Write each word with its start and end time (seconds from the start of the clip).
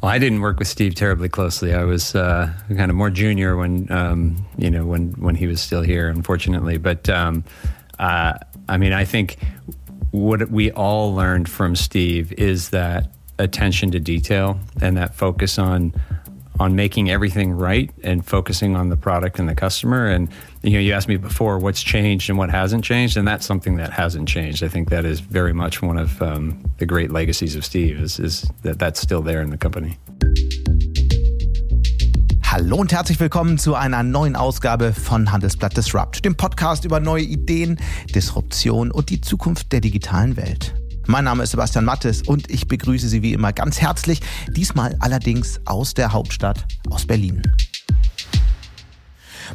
Well, 0.00 0.12
I 0.12 0.18
didn't 0.18 0.42
work 0.42 0.60
with 0.60 0.68
Steve 0.68 0.94
terribly 0.94 1.28
closely. 1.28 1.74
I 1.74 1.82
was 1.82 2.14
uh, 2.14 2.52
kind 2.68 2.88
of 2.90 2.96
more 2.96 3.10
junior 3.10 3.56
when 3.56 3.90
um, 3.90 4.46
you 4.56 4.70
know 4.70 4.86
when 4.86 5.10
when 5.12 5.34
he 5.34 5.48
was 5.48 5.60
still 5.60 5.82
here, 5.82 6.08
unfortunately. 6.08 6.78
But 6.78 7.08
um, 7.08 7.42
uh, 7.98 8.34
I 8.68 8.76
mean, 8.76 8.92
I 8.92 9.04
think 9.04 9.38
what 10.12 10.50
we 10.50 10.70
all 10.70 11.14
learned 11.14 11.48
from 11.48 11.74
Steve 11.74 12.32
is 12.34 12.70
that 12.70 13.10
attention 13.40 13.90
to 13.90 14.00
detail 14.00 14.60
and 14.80 14.96
that 14.96 15.14
focus 15.16 15.58
on 15.58 15.92
on 16.60 16.76
making 16.76 17.10
everything 17.10 17.52
right 17.52 17.90
and 18.02 18.24
focusing 18.24 18.76
on 18.76 18.88
the 18.88 18.96
product 18.96 19.38
and 19.38 19.48
the 19.48 19.54
customer. 19.54 20.06
And 20.08 20.28
you 20.62 20.72
know, 20.72 20.80
you 20.80 20.92
asked 20.92 21.08
me 21.08 21.16
before 21.16 21.58
what's 21.58 21.82
changed 21.82 22.28
and 22.28 22.38
what 22.38 22.50
hasn't 22.50 22.84
changed, 22.84 23.16
and 23.16 23.26
that's 23.26 23.46
something 23.46 23.76
that 23.76 23.92
hasn't 23.92 24.28
changed. 24.28 24.62
I 24.62 24.68
think 24.68 24.90
that 24.90 25.04
is 25.04 25.20
very 25.20 25.52
much 25.52 25.82
one 25.82 25.98
of 25.98 26.20
um, 26.20 26.58
the 26.78 26.86
great 26.86 27.10
legacies 27.10 27.54
of 27.54 27.64
Steve 27.64 28.00
is, 28.00 28.18
is 28.18 28.46
that 28.62 28.78
that's 28.78 29.00
still 29.00 29.22
there 29.22 29.40
in 29.40 29.50
the 29.50 29.58
company. 29.58 29.98
Hallo 32.42 32.76
und 32.76 32.92
herzlich 32.92 33.20
willkommen 33.20 33.58
zu 33.58 33.74
einer 33.74 34.02
neuen 34.02 34.34
Ausgabe 34.34 34.92
von 34.92 35.30
Handelsblatt 35.30 35.76
Disrupt, 35.76 36.24
dem 36.24 36.34
Podcast 36.34 36.84
über 36.84 36.98
neue 36.98 37.22
Ideen, 37.22 37.78
Disruption 38.14 38.90
und 38.90 39.10
die 39.10 39.20
Zukunft 39.20 39.70
der 39.70 39.80
digitalen 39.80 40.36
Welt. 40.36 40.74
Mein 41.06 41.24
Name 41.24 41.42
ist 41.44 41.50
Sebastian 41.50 41.84
Mattes 41.84 42.22
und 42.22 42.50
ich 42.50 42.66
begrüße 42.66 43.08
Sie 43.08 43.22
wie 43.22 43.32
immer 43.32 43.52
ganz 43.52 43.80
herzlich, 43.80 44.20
diesmal 44.50 44.96
allerdings 45.00 45.60
aus 45.66 45.94
der 45.94 46.12
Hauptstadt, 46.12 46.66
aus 46.90 47.06
Berlin. 47.06 47.42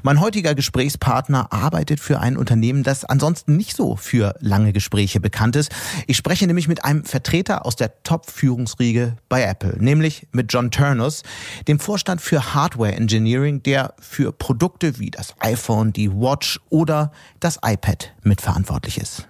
Mein 0.01 0.19
heutiger 0.19 0.55
Gesprächspartner 0.55 1.53
arbeitet 1.53 1.99
für 1.99 2.19
ein 2.19 2.37
Unternehmen, 2.37 2.83
das 2.83 3.05
ansonsten 3.05 3.55
nicht 3.57 3.75
so 3.75 3.95
für 3.95 4.35
lange 4.39 4.73
Gespräche 4.73 5.19
bekannt 5.19 5.55
ist. 5.55 5.71
Ich 6.07 6.17
spreche 6.17 6.47
nämlich 6.47 6.67
mit 6.67 6.83
einem 6.83 7.05
Vertreter 7.05 7.65
aus 7.65 7.75
der 7.75 8.01
Top-Führungsriege 8.03 9.15
bei 9.29 9.43
Apple, 9.43 9.75
nämlich 9.79 10.27
mit 10.31 10.51
John 10.51 10.71
Turnus, 10.71 11.23
dem 11.67 11.79
Vorstand 11.79 12.21
für 12.21 12.53
Hardware 12.53 12.93
Engineering, 12.93 13.61
der 13.63 13.93
für 13.99 14.31
Produkte 14.31 14.99
wie 14.99 15.11
das 15.11 15.35
iPhone, 15.39 15.93
die 15.93 16.11
Watch 16.11 16.59
oder 16.69 17.11
das 17.39 17.59
iPad 17.63 18.13
mitverantwortlich 18.23 18.97
ist. 18.97 19.27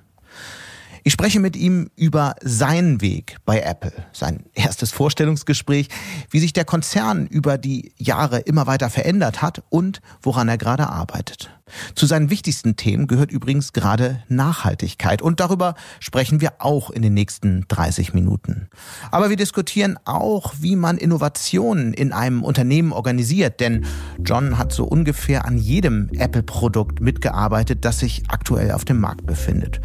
Ich 1.05 1.11
spreche 1.11 1.41
mit 1.41 1.57
ihm 1.57 1.89
über 1.97 2.35
seinen 2.41 3.01
Weg 3.01 3.35
bei 3.45 3.59
Apple, 3.59 3.91
sein 4.13 4.45
erstes 4.53 4.91
Vorstellungsgespräch, 4.91 5.89
wie 6.29 6.39
sich 6.39 6.53
der 6.53 6.63
Konzern 6.63 7.27
über 7.27 7.57
die 7.57 7.91
Jahre 7.97 8.39
immer 8.39 8.67
weiter 8.67 8.89
verändert 8.89 9.41
hat 9.41 9.63
und 9.69 9.99
woran 10.21 10.47
er 10.47 10.57
gerade 10.57 10.87
arbeitet. 10.87 11.51
Zu 11.95 12.05
seinen 12.05 12.29
wichtigsten 12.29 12.75
Themen 12.75 13.07
gehört 13.07 13.31
übrigens 13.31 13.73
gerade 13.73 14.21
Nachhaltigkeit 14.27 15.21
und 15.21 15.39
darüber 15.39 15.75
sprechen 15.99 16.41
wir 16.41 16.53
auch 16.59 16.89
in 16.89 17.01
den 17.01 17.13
nächsten 17.13 17.65
30 17.67 18.13
Minuten. 18.13 18.67
Aber 19.11 19.29
wir 19.29 19.37
diskutieren 19.37 19.97
auch, 20.05 20.53
wie 20.59 20.75
man 20.75 20.97
Innovationen 20.97 21.93
in 21.93 22.11
einem 22.11 22.43
Unternehmen 22.43 22.91
organisiert, 22.91 23.59
denn 23.59 23.85
John 24.23 24.57
hat 24.57 24.73
so 24.73 24.83
ungefähr 24.83 25.45
an 25.45 25.57
jedem 25.57 26.09
Apple-Produkt 26.13 26.99
mitgearbeitet, 26.99 27.85
das 27.85 27.99
sich 27.99 28.23
aktuell 28.27 28.71
auf 28.71 28.85
dem 28.85 28.99
Markt 28.99 29.25
befindet. 29.25 29.79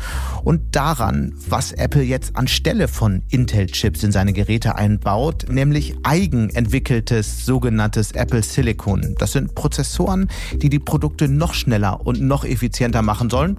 Und 0.45 0.75
daran, 0.75 1.35
was 1.49 1.73
Apple 1.73 2.03
jetzt 2.03 2.37
anstelle 2.37 2.89
von 2.89 3.23
Intel-Chips 3.31 4.03
in 4.03 4.13
seine 4.13 4.33
Geräte 4.33 4.75
einbaut, 4.75 5.47
nämlich 5.49 5.95
eigenentwickeltes 6.03 7.45
sogenanntes 7.45 8.13
Apple 8.13 8.43
Silicon. 8.43 9.15
Das 9.19 9.33
sind 9.33 9.55
Prozessoren, 9.55 10.29
die 10.57 10.69
die 10.69 10.79
Produkte 10.79 11.29
noch 11.29 11.55
schneller 11.55 11.78
schneller 11.79 12.05
und 12.05 12.21
noch 12.21 12.45
effizienter 12.45 13.03
machen 13.03 13.31
sollen, 13.31 13.57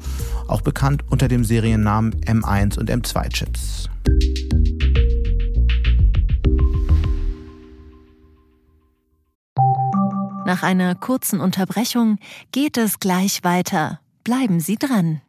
auch 0.48 0.62
bekannt 0.62 1.03
unter 1.09 1.28
dem 1.28 1.44
Seriennamen 1.44 2.14
M1 2.26 2.78
und 2.78 2.89
M2 2.89 3.30
Chips. 3.30 3.89
Nach 10.45 10.64
einer 10.64 10.95
kurzen 10.95 11.39
Unterbrechung 11.39 12.17
geht 12.52 12.78
es 12.78 13.00
gleich 13.00 13.44
weiter. 13.44 14.00
Bleiben 14.23 14.59
Sie 14.59 14.78
dran. 14.78 15.22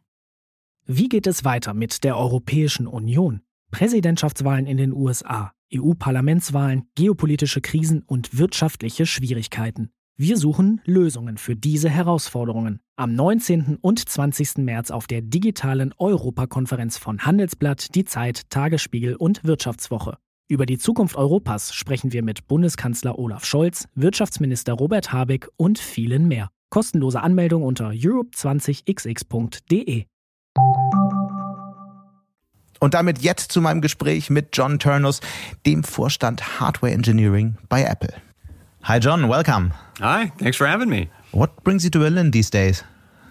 Wie 0.87 1.09
geht 1.09 1.27
es 1.27 1.45
weiter 1.45 1.75
mit 1.75 2.05
der 2.05 2.17
Europäischen 2.17 2.87
Union? 2.87 3.43
Präsidentschaftswahlen 3.71 4.67
in 4.67 4.79
den 4.79 4.93
USA, 4.93 5.53
EU-Parlamentswahlen, 5.73 6.89
geopolitische 6.97 7.61
Krisen 7.61 8.03
und 8.05 8.37
wirtschaftliche 8.39 9.07
Schwierigkeiten. 9.07 9.93
Wir 10.23 10.37
suchen 10.37 10.83
Lösungen 10.85 11.39
für 11.39 11.57
diese 11.57 11.89
Herausforderungen. 11.89 12.81
Am 12.97 13.15
19. 13.15 13.79
und 13.81 14.07
20. 14.07 14.59
März 14.59 14.91
auf 14.91 15.07
der 15.07 15.23
digitalen 15.23 15.95
Europakonferenz 15.97 16.99
von 16.99 17.21
Handelsblatt, 17.21 17.95
Die 17.95 18.05
Zeit, 18.05 18.51
Tagesspiegel 18.51 19.17
und 19.17 19.45
Wirtschaftswoche. 19.45 20.19
Über 20.47 20.67
die 20.67 20.77
Zukunft 20.77 21.17
Europas 21.17 21.73
sprechen 21.73 22.13
wir 22.13 22.23
mit 22.23 22.47
Bundeskanzler 22.49 23.19
Olaf 23.19 23.47
Scholz, 23.47 23.89
Wirtschaftsminister 23.95 24.75
Robert 24.75 25.11
Habeck 25.11 25.49
und 25.57 25.79
vielen 25.79 26.29
mehr. 26.29 26.51
Kostenlose 26.69 27.23
Anmeldung 27.23 27.63
unter 27.63 27.89
europe20xx.de. 27.89 30.05
Und 32.79 32.93
damit 32.93 33.23
jetzt 33.23 33.53
zu 33.53 33.63
meinem 33.63 33.81
Gespräch 33.81 34.29
mit 34.29 34.51
John 34.53 34.79
Turnus, 34.79 35.21
dem 35.65 35.83
Vorstand 35.83 36.61
Hardware 36.61 36.93
Engineering 36.93 37.57
bei 37.71 37.85
Apple. 37.85 38.13
Hi, 38.83 38.99
John. 38.99 39.29
Welcome. 39.29 39.73
Hi. 39.99 40.33
Thanks 40.39 40.57
for 40.57 40.67
having 40.67 40.89
me. 40.89 41.11
What 41.33 41.63
brings 41.65 41.85
you 41.85 41.91
to 41.91 41.99
Berlin 41.99 42.31
these 42.31 42.51
days? 42.51 42.83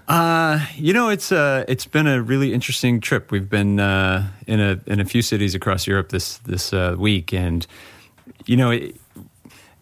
Uh, 0.08 0.66
you 0.76 0.94
know, 0.94 1.10
it's 1.10 1.32
uh, 1.32 1.66
it's 1.68 1.86
been 1.86 2.08
a 2.08 2.22
really 2.22 2.54
interesting 2.54 3.00
trip. 3.00 3.32
We've 3.32 3.50
been 3.50 3.80
uh, 3.80 4.30
in 4.48 4.60
a 4.60 4.80
in 4.86 5.00
a 5.00 5.06
few 5.06 5.22
cities 5.22 5.56
across 5.56 5.88
Europe 5.88 6.10
this 6.10 6.38
this 6.40 6.74
uh, 6.74 6.96
week, 6.98 7.34
and 7.34 7.66
you 8.46 8.58
know, 8.58 8.72
it, 8.72 8.96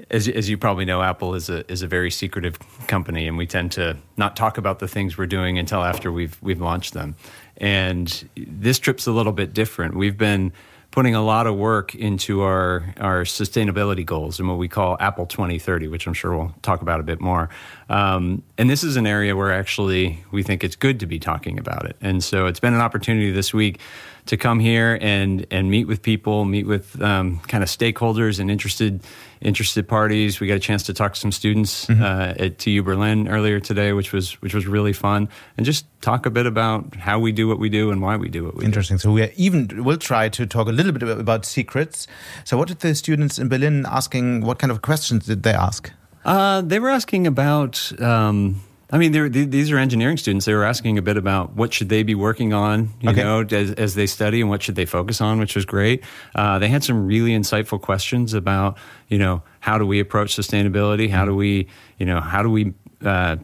as 0.09 0.27
as 0.27 0.49
you 0.49 0.57
probably 0.57 0.85
know, 0.85 1.01
Apple 1.01 1.35
is 1.35 1.49
a 1.49 1.69
is 1.71 1.81
a 1.81 1.87
very 1.87 2.11
secretive 2.11 2.57
company, 2.87 3.27
and 3.27 3.37
we 3.37 3.45
tend 3.45 3.71
to 3.73 3.97
not 4.15 4.35
talk 4.35 4.57
about 4.57 4.79
the 4.79 4.87
things 4.87 5.17
we're 5.17 5.27
doing 5.27 5.57
until 5.57 5.83
after 5.83 6.11
we've 6.11 6.37
we've 6.41 6.61
launched 6.61 6.93
them. 6.93 7.15
And 7.57 8.29
this 8.35 8.79
trip's 8.79 9.07
a 9.07 9.11
little 9.11 9.33
bit 9.33 9.53
different. 9.53 9.95
We've 9.95 10.17
been 10.17 10.53
putting 10.97 11.13
a 11.13 11.21
lot 11.21 11.45
of 11.45 11.55
work 11.55 11.93
into 11.93 12.41
our, 12.41 12.83
our 12.97 13.21
sustainability 13.21 14.03
goals 14.03 14.39
and 14.39 14.49
what 14.49 14.57
we 14.57 14.67
call 14.67 14.97
Apple 14.99 15.27
2030, 15.27 15.87
which 15.89 16.07
I'm 16.07 16.13
sure 16.15 16.35
we'll 16.35 16.55
talk 16.63 16.81
about 16.81 16.99
a 16.99 17.03
bit 17.03 17.21
more. 17.21 17.49
Um, 17.87 18.41
and 18.57 18.67
this 18.67 18.83
is 18.83 18.95
an 18.95 19.05
area 19.05 19.35
where 19.35 19.53
actually 19.53 20.25
we 20.31 20.41
think 20.41 20.63
it's 20.63 20.75
good 20.75 20.99
to 21.01 21.05
be 21.05 21.19
talking 21.19 21.59
about 21.59 21.85
it. 21.85 21.97
And 22.01 22.23
so 22.23 22.47
it's 22.47 22.59
been 22.59 22.73
an 22.73 22.81
opportunity 22.81 23.29
this 23.29 23.53
week 23.53 23.79
to 24.27 24.37
come 24.37 24.59
here 24.59 24.97
and 25.01 25.45
and 25.51 25.69
meet 25.69 25.87
with 25.87 26.01
people, 26.01 26.45
meet 26.45 26.67
with 26.67 27.01
um, 27.01 27.39
kind 27.47 27.63
of 27.63 27.69
stakeholders 27.69 28.39
and 28.39 28.51
interested 28.51 29.01
interested 29.41 29.87
parties. 29.87 30.39
We 30.39 30.47
got 30.47 30.55
a 30.55 30.59
chance 30.59 30.83
to 30.83 30.93
talk 30.93 31.13
to 31.13 31.19
some 31.19 31.31
students 31.31 31.85
mm-hmm. 31.85 32.01
uh, 32.01 32.45
at 32.45 32.57
TU 32.57 32.83
Berlin 32.83 33.27
earlier 33.27 33.59
today, 33.59 33.93
which 33.93 34.13
was 34.13 34.33
which 34.41 34.53
was 34.53 34.67
really 34.67 34.93
fun, 34.93 35.29
and 35.57 35.65
just 35.65 35.85
talk 36.01 36.25
a 36.25 36.29
bit 36.29 36.45
about 36.45 36.95
how 36.95 37.19
we 37.19 37.31
do 37.31 37.47
what 37.47 37.59
we 37.59 37.69
do 37.69 37.91
and 37.91 38.01
why 38.01 38.15
we 38.15 38.29
do 38.29 38.43
what 38.43 38.55
we 38.55 38.65
Interesting. 38.65 38.97
do. 38.97 39.09
Interesting. 39.09 39.33
So 39.33 39.37
we 39.37 39.45
even 39.47 39.83
will 39.83 39.97
try 39.97 40.29
to 40.29 40.45
talk 40.45 40.67
a 40.67 40.71
little 40.71 40.91
bit 40.91 41.03
about 41.03 41.45
secrets. 41.45 42.07
So 42.43 42.57
what 42.57 42.67
did 42.67 42.79
the 42.79 42.95
students 42.95 43.39
in 43.39 43.49
Berlin 43.49 43.85
asking? 43.87 44.41
What 44.41 44.59
kind 44.59 44.71
of 44.71 44.81
questions 44.81 45.25
did 45.25 45.43
they 45.43 45.53
ask? 45.53 45.91
Uh, 46.25 46.61
they 46.61 46.79
were 46.79 46.89
asking 46.89 47.25
about 47.25 47.91
um, 48.01 48.61
I 48.89 48.97
mean, 48.97 49.11
these 49.49 49.69
are 49.69 49.77
engineering 49.77 50.15
students. 50.15 50.45
They 50.45 50.53
were 50.53 50.63
asking 50.63 50.97
a 50.97 51.01
bit 51.01 51.17
about 51.17 51.53
what 51.53 51.73
should 51.73 51.89
they 51.89 52.03
be 52.03 52.15
working 52.15 52.53
on, 52.53 52.89
you 53.01 53.09
okay. 53.09 53.21
know, 53.21 53.41
as, 53.41 53.71
as, 53.71 53.95
they 53.95 54.07
study, 54.07 54.39
and 54.39 54.49
what 54.49 54.63
should 54.63 54.75
they 54.75 54.85
focus 54.85 55.19
on, 55.19 55.39
which 55.39 55.55
was 55.55 55.65
great. 55.65 56.03
Uh, 56.35 56.57
they 56.57 56.69
had 56.69 56.85
some 56.85 57.05
really 57.05 57.31
insightful 57.31 57.81
questions 57.81 58.33
about, 58.33 58.77
you 59.09 59.17
know, 59.17 59.43
how 59.59 59.77
do 59.77 59.85
we 59.85 59.99
approach 59.99 60.37
sustainability? 60.37 61.09
How 61.09 61.25
do 61.25 61.35
we, 61.35 61.67
you 61.97 62.05
know, 62.05 62.21
how 62.21 62.41
do 62.41 62.49
we 62.49 62.73
uh, 63.03 63.35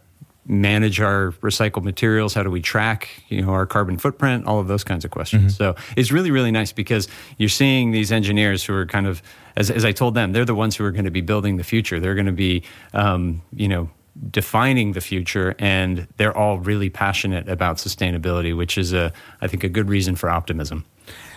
manage 0.46 1.02
our 1.02 1.32
recycled 1.42 1.84
materials? 1.84 2.34
How 2.34 2.44
do 2.44 2.50
we 2.50 2.62
track, 2.62 3.10
you 3.28 3.42
know, 3.42 3.50
our 3.50 3.66
carbon 3.66 3.98
footprint? 3.98 4.46
All 4.46 4.62
of 4.62 4.68
those 4.70 4.86
kinds 4.86 5.04
of 5.04 5.12
questions. 5.12 5.58
Mm-hmm. 5.58 5.76
So 5.76 5.76
it's 5.98 6.10
really, 6.14 6.32
really 6.32 6.52
nice 6.52 6.72
because 6.72 7.10
you're 7.38 7.50
seeing 7.50 7.92
these 7.92 8.14
engineers 8.14 8.64
who 8.64 8.74
are 8.76 8.86
kind 8.86 9.08
of, 9.08 9.22
as, 9.58 9.70
as 9.70 9.84
I 9.84 9.92
told 9.92 10.16
them, 10.16 10.32
they're 10.32 10.46
the 10.46 10.56
ones 10.56 10.78
who 10.78 10.86
are 10.86 10.92
going 10.92 11.04
to 11.04 11.12
be 11.12 11.22
building 11.22 11.58
the 11.58 11.66
future. 11.66 12.00
They're 12.00 12.16
going 12.16 12.28
to 12.28 12.32
be, 12.32 12.64
um, 12.94 13.42
you 13.54 13.68
know 13.68 13.90
defining 14.30 14.94
the 14.94 15.02
future, 15.02 15.56
and 15.60 16.08
they're 16.18 16.36
all 16.38 16.60
really 16.60 16.90
passionate 16.90 17.50
about 17.50 17.78
sustainability, 17.78 18.56
which 18.56 18.78
is 18.78 18.94
a, 18.94 19.12
I 19.42 19.48
think, 19.48 19.64
a 19.64 19.70
good 19.70 19.90
reason 19.90 20.16
for 20.16 20.30
optimism. 20.30 20.86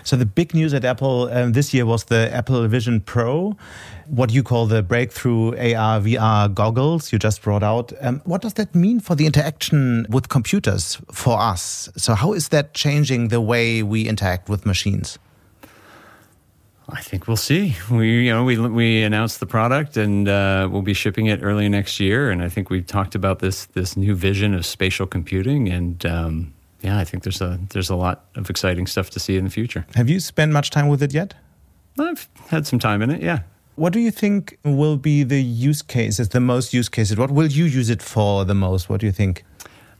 So 0.04 0.14
the 0.14 0.26
big 0.26 0.54
news 0.54 0.72
at 0.72 0.84
Apple 0.84 1.28
um, 1.32 1.52
this 1.52 1.74
year 1.74 1.84
was 1.84 2.04
the 2.04 2.32
Apple 2.32 2.68
Vision 2.68 3.00
Pro, 3.00 3.56
what 4.06 4.30
you 4.30 4.44
call 4.44 4.66
the 4.66 4.80
breakthrough 4.80 5.48
AR 5.48 6.00
VR 6.00 6.54
goggles 6.54 7.12
you 7.12 7.18
just 7.18 7.42
brought 7.42 7.64
out. 7.64 7.92
Um, 8.00 8.22
what 8.24 8.40
does 8.40 8.54
that 8.54 8.72
mean 8.72 9.00
for 9.00 9.16
the 9.16 9.26
interaction 9.26 10.06
with 10.08 10.28
computers 10.28 10.98
for 11.10 11.40
us? 11.40 11.88
So 11.96 12.14
how 12.14 12.34
is 12.34 12.50
that 12.50 12.72
changing 12.72 13.28
the 13.28 13.40
way 13.40 13.82
we 13.82 14.08
interact 14.08 14.48
with 14.48 14.64
machines? 14.64 15.18
I 16.88 17.00
think 17.00 17.26
we'll 17.26 17.36
see. 17.36 17.76
We 17.90 18.26
you 18.26 18.32
know 18.32 18.44
we 18.44 18.56
we 18.58 19.02
announced 19.02 19.40
the 19.40 19.46
product 19.46 19.96
and 19.96 20.28
uh, 20.28 20.68
we'll 20.70 20.82
be 20.82 20.94
shipping 20.94 21.26
it 21.26 21.40
early 21.42 21.68
next 21.68 21.98
year. 21.98 22.30
And 22.30 22.42
I 22.42 22.48
think 22.48 22.70
we've 22.70 22.86
talked 22.86 23.14
about 23.14 23.40
this 23.40 23.66
this 23.66 23.96
new 23.96 24.14
vision 24.14 24.54
of 24.54 24.64
spatial 24.64 25.06
computing. 25.06 25.68
And 25.68 26.06
um, 26.06 26.54
yeah, 26.82 26.98
I 26.98 27.04
think 27.04 27.24
there's 27.24 27.40
a 27.40 27.58
there's 27.70 27.90
a 27.90 27.96
lot 27.96 28.26
of 28.36 28.48
exciting 28.50 28.86
stuff 28.86 29.10
to 29.10 29.20
see 29.20 29.36
in 29.36 29.44
the 29.44 29.50
future. 29.50 29.84
Have 29.94 30.08
you 30.08 30.20
spent 30.20 30.52
much 30.52 30.70
time 30.70 30.88
with 30.88 31.02
it 31.02 31.12
yet? 31.12 31.34
I've 31.98 32.28
had 32.48 32.66
some 32.66 32.78
time 32.78 33.02
in 33.02 33.10
it. 33.10 33.22
Yeah. 33.22 33.40
What 33.74 33.92
do 33.92 34.00
you 34.00 34.10
think 34.10 34.58
will 34.64 34.96
be 34.96 35.22
the 35.22 35.42
use 35.42 35.82
cases, 35.82 36.30
the 36.30 36.40
most 36.40 36.72
use 36.72 36.88
cases? 36.88 37.16
What 37.16 37.30
will 37.30 37.48
you 37.48 37.64
use 37.64 37.90
it 37.90 38.00
for 38.00 38.44
the 38.44 38.54
most? 38.54 38.88
What 38.88 39.00
do 39.00 39.06
you 39.06 39.12
think? 39.12 39.44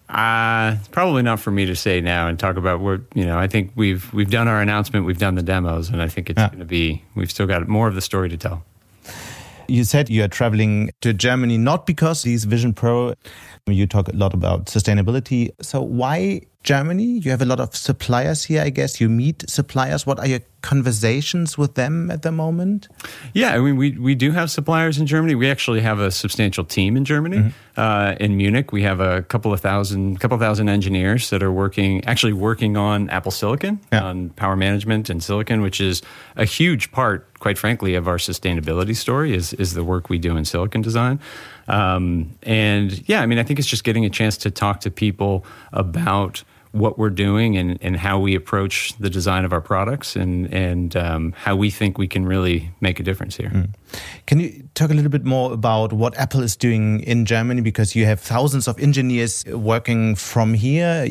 Uh, 0.08 0.76
probably 0.92 1.22
not 1.22 1.40
for 1.40 1.50
me 1.50 1.66
to 1.66 1.74
say 1.74 2.00
now 2.00 2.28
and 2.28 2.38
talk 2.38 2.56
about 2.56 2.80
where 2.80 3.00
you 3.14 3.24
know. 3.26 3.38
I 3.38 3.48
think 3.48 3.72
we've 3.74 4.12
we've 4.14 4.30
done 4.30 4.46
our 4.46 4.60
announcement, 4.60 5.04
we've 5.04 5.18
done 5.18 5.34
the 5.34 5.42
demos, 5.42 5.88
and 5.90 6.00
I 6.00 6.08
think 6.08 6.30
it's 6.30 6.38
Yeah. 6.38 6.48
going 6.48 6.60
to 6.60 6.64
be. 6.64 7.02
We've 7.16 7.30
still 7.30 7.46
got 7.46 7.66
more 7.66 7.88
of 7.88 7.94
the 7.96 8.00
story 8.00 8.28
to 8.28 8.36
tell. 8.36 8.62
You 9.68 9.82
said 9.82 10.08
you 10.08 10.22
are 10.22 10.28
traveling 10.28 10.90
to 11.00 11.12
Germany 11.12 11.58
not 11.58 11.86
because 11.86 12.22
these 12.22 12.44
Vision 12.44 12.72
Pro. 12.72 13.14
You 13.66 13.86
talk 13.88 14.06
a 14.08 14.12
lot 14.16 14.32
about 14.32 14.66
sustainability. 14.66 15.50
So 15.60 15.82
why 15.82 16.42
Germany? 16.66 17.20
You 17.24 17.30
have 17.30 17.40
a 17.42 17.46
lot 17.46 17.60
of 17.60 17.74
suppliers 17.76 18.44
here, 18.44 18.62
I 18.62 18.70
guess. 18.70 19.00
You 19.00 19.08
meet 19.08 19.48
suppliers. 19.48 20.04
What 20.06 20.18
are 20.18 20.26
your 20.26 20.40
conversations 20.62 21.56
with 21.56 21.74
them 21.74 22.10
at 22.10 22.22
the 22.22 22.32
moment? 22.32 22.88
Yeah, 23.34 23.54
I 23.54 23.58
mean, 23.58 23.76
we, 23.76 23.92
we 23.92 24.14
do 24.16 24.32
have 24.32 24.50
suppliers 24.50 24.98
in 24.98 25.06
Germany. 25.06 25.34
We 25.36 25.48
actually 25.50 25.80
have 25.80 26.00
a 26.00 26.10
substantial 26.10 26.64
team 26.64 26.96
in 26.96 27.04
Germany. 27.04 27.52
Uh, 27.76 28.14
in 28.18 28.36
Munich, 28.36 28.72
we 28.72 28.82
have 28.82 28.98
a 29.00 29.22
couple 29.22 29.52
of 29.52 29.60
thousand, 29.60 30.18
couple 30.20 30.34
of 30.34 30.40
thousand 30.40 30.68
engineers 30.68 31.30
that 31.30 31.42
are 31.42 31.52
working, 31.52 32.04
actually 32.04 32.32
working 32.32 32.76
on 32.76 33.08
Apple 33.10 33.30
Silicon, 33.30 33.78
Yeah. 33.92 34.04
on 34.04 34.30
power 34.30 34.56
management 34.56 35.08
and 35.08 35.22
silicon, 35.22 35.62
which 35.62 35.80
is 35.80 36.02
a 36.36 36.44
huge 36.44 36.90
part, 36.90 37.32
quite 37.38 37.58
frankly, 37.58 37.94
of 37.94 38.08
our 38.08 38.18
sustainability 38.18 38.96
story. 38.96 39.34
Is 39.34 39.52
is 39.54 39.74
the 39.74 39.84
work 39.84 40.08
we 40.10 40.18
do 40.18 40.36
in 40.36 40.44
silicon 40.44 40.82
design. 40.82 41.20
Um, 41.68 42.30
and 42.42 43.06
yeah, 43.08 43.20
I 43.22 43.26
mean, 43.26 43.38
I 43.38 43.42
think 43.44 43.58
it's 43.58 43.68
just 43.68 43.84
getting 43.84 44.04
a 44.04 44.10
chance 44.10 44.36
to 44.38 44.50
talk 44.50 44.80
to 44.80 44.90
people 44.90 45.44
about 45.72 46.42
what 46.78 46.98
we're 46.98 47.10
doing 47.10 47.56
and, 47.56 47.78
and 47.80 47.96
how 47.96 48.18
we 48.18 48.34
approach 48.34 48.92
the 48.98 49.10
design 49.10 49.44
of 49.44 49.52
our 49.52 49.60
products 49.60 50.16
and 50.16 50.52
and 50.52 50.96
um, 50.96 51.32
how 51.32 51.56
we 51.56 51.70
think 51.70 51.98
we 51.98 52.08
can 52.08 52.26
really 52.26 52.70
make 52.80 53.00
a 53.00 53.02
difference 53.02 53.36
here. 53.36 53.50
Can 54.26 54.40
you 54.40 54.68
talk 54.74 54.90
a 54.90 54.94
little 54.94 55.10
bit 55.10 55.24
more 55.24 55.52
about 55.52 55.92
what 55.92 56.16
Apple 56.18 56.42
is 56.42 56.56
doing 56.56 57.00
in 57.00 57.24
Germany? 57.24 57.60
Because 57.60 57.94
you 57.94 58.04
have 58.06 58.20
thousands 58.20 58.68
of 58.68 58.78
engineers 58.78 59.44
working 59.46 60.16
from 60.16 60.54
here. 60.54 61.06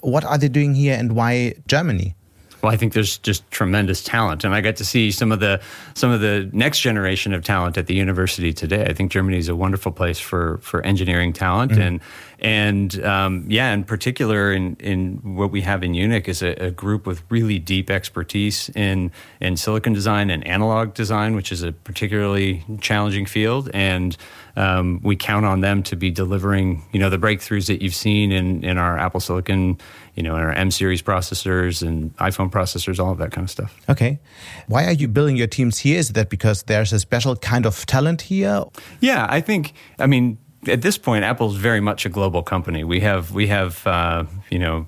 What 0.00 0.24
are 0.24 0.38
they 0.38 0.48
doing 0.48 0.74
here 0.74 0.96
and 0.98 1.12
why 1.12 1.54
Germany? 1.66 2.14
Well, 2.62 2.72
I 2.72 2.76
think 2.76 2.92
there's 2.92 3.18
just 3.18 3.50
tremendous 3.50 4.02
talent, 4.04 4.44
and 4.44 4.54
I 4.54 4.60
got 4.60 4.76
to 4.76 4.84
see 4.84 5.10
some 5.10 5.32
of 5.32 5.40
the 5.40 5.60
some 5.94 6.10
of 6.10 6.20
the 6.20 6.48
next 6.52 6.80
generation 6.80 7.32
of 7.32 7.42
talent 7.42 7.78
at 7.78 7.86
the 7.86 7.94
university 7.94 8.52
today. 8.52 8.84
I 8.84 8.92
think 8.92 9.10
Germany 9.12 9.38
is 9.38 9.48
a 9.48 9.56
wonderful 9.56 9.92
place 9.92 10.18
for 10.18 10.58
for 10.58 10.84
engineering 10.84 11.32
talent, 11.32 11.72
and 11.72 12.00
and 12.38 13.02
um, 13.04 13.44
yeah, 13.48 13.72
in 13.72 13.84
particular, 13.84 14.52
in 14.52 14.76
in 14.76 15.36
what 15.36 15.50
we 15.50 15.62
have 15.62 15.82
in 15.82 15.92
Munich 15.92 16.28
is 16.28 16.42
a, 16.42 16.52
a 16.66 16.70
group 16.70 17.06
with 17.06 17.22
really 17.30 17.58
deep 17.58 17.90
expertise 17.90 18.68
in 18.70 19.10
in 19.40 19.56
silicon 19.56 19.92
design 19.92 20.30
and 20.30 20.46
analog 20.46 20.94
design, 20.94 21.34
which 21.34 21.52
is 21.52 21.62
a 21.62 21.72
particularly 21.72 22.64
challenging 22.80 23.26
field, 23.26 23.70
and 23.72 24.16
um, 24.56 25.00
we 25.02 25.16
count 25.16 25.46
on 25.46 25.60
them 25.60 25.82
to 25.84 25.96
be 25.96 26.10
delivering, 26.10 26.82
you 26.92 27.00
know, 27.00 27.10
the 27.10 27.18
breakthroughs 27.18 27.66
that 27.68 27.82
you've 27.82 27.94
seen 27.94 28.32
in, 28.32 28.64
in 28.64 28.78
our 28.78 28.98
Apple 28.98 29.20
Silicon, 29.20 29.78
you 30.20 30.24
know, 30.28 30.36
in 30.36 30.42
our 30.42 30.52
M 30.52 30.70
series 30.70 31.00
processors 31.00 31.80
and 31.80 32.14
iPhone 32.18 32.50
processors, 32.50 32.98
all 33.02 33.10
of 33.10 33.18
that 33.18 33.32
kind 33.32 33.44
of 33.46 33.50
stuff. 33.50 33.74
Okay. 33.88 34.18
Why 34.66 34.84
are 34.84 34.92
you 34.92 35.08
building 35.08 35.34
your 35.34 35.46
teams 35.46 35.78
here? 35.78 35.98
Is 35.98 36.10
that 36.10 36.28
because 36.28 36.64
there's 36.64 36.92
a 36.92 36.98
special 36.98 37.36
kind 37.36 37.64
of 37.64 37.86
talent 37.86 38.20
here? 38.20 38.64
Yeah, 39.00 39.26
I 39.30 39.40
think, 39.40 39.72
I 39.98 40.06
mean, 40.06 40.36
at 40.66 40.82
this 40.82 40.98
point, 40.98 41.24
Apple's 41.24 41.56
very 41.56 41.80
much 41.80 42.04
a 42.04 42.10
global 42.10 42.42
company. 42.42 42.84
We 42.84 43.00
have, 43.00 43.32
we 43.32 43.46
have, 43.46 43.86
uh, 43.86 44.24
you 44.50 44.58
know, 44.58 44.86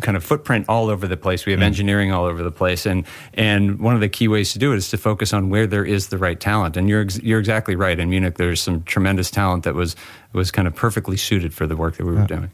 kind 0.00 0.16
of 0.16 0.24
footprint 0.24 0.64
all 0.66 0.88
over 0.88 1.06
the 1.06 1.16
place. 1.18 1.44
We 1.44 1.52
have 1.52 1.60
engineering 1.60 2.10
all 2.10 2.24
over 2.24 2.42
the 2.42 2.52
place, 2.52 2.86
and 2.86 3.04
and 3.34 3.80
one 3.80 3.96
of 3.96 4.00
the 4.00 4.08
key 4.08 4.28
ways 4.28 4.52
to 4.52 4.58
do 4.58 4.72
it 4.72 4.76
is 4.76 4.88
to 4.90 4.96
focus 4.96 5.34
on 5.34 5.50
where 5.50 5.66
there 5.66 5.84
is 5.84 6.08
the 6.08 6.16
right 6.16 6.38
talent. 6.38 6.76
And 6.76 6.88
you're 6.88 7.02
ex- 7.02 7.22
you're 7.22 7.40
exactly 7.40 7.74
right. 7.74 7.98
In 7.98 8.08
Munich, 8.08 8.36
there's 8.38 8.62
some 8.62 8.84
tremendous 8.84 9.30
talent 9.30 9.64
that 9.64 9.74
was 9.74 9.96
was 10.32 10.52
kind 10.52 10.68
of 10.68 10.76
perfectly 10.76 11.16
suited 11.16 11.52
for 11.52 11.66
the 11.66 11.76
work 11.76 11.96
that 11.96 12.06
we 12.06 12.12
were 12.14 12.24
doing. 12.24 12.50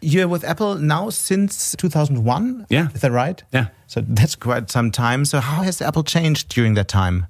You're 0.00 0.28
with 0.28 0.44
Apple 0.44 0.76
now 0.76 1.10
since 1.10 1.74
2001? 1.76 2.66
Yeah. 2.68 2.88
Is 2.94 3.00
that 3.00 3.12
right? 3.12 3.42
Yeah. 3.52 3.68
So 3.86 4.00
that's 4.00 4.34
quite 4.34 4.70
some 4.70 4.90
time. 4.90 5.24
So 5.24 5.40
how 5.40 5.62
has 5.62 5.80
Apple 5.80 6.04
changed 6.04 6.48
during 6.48 6.74
that 6.74 6.88
time? 6.88 7.26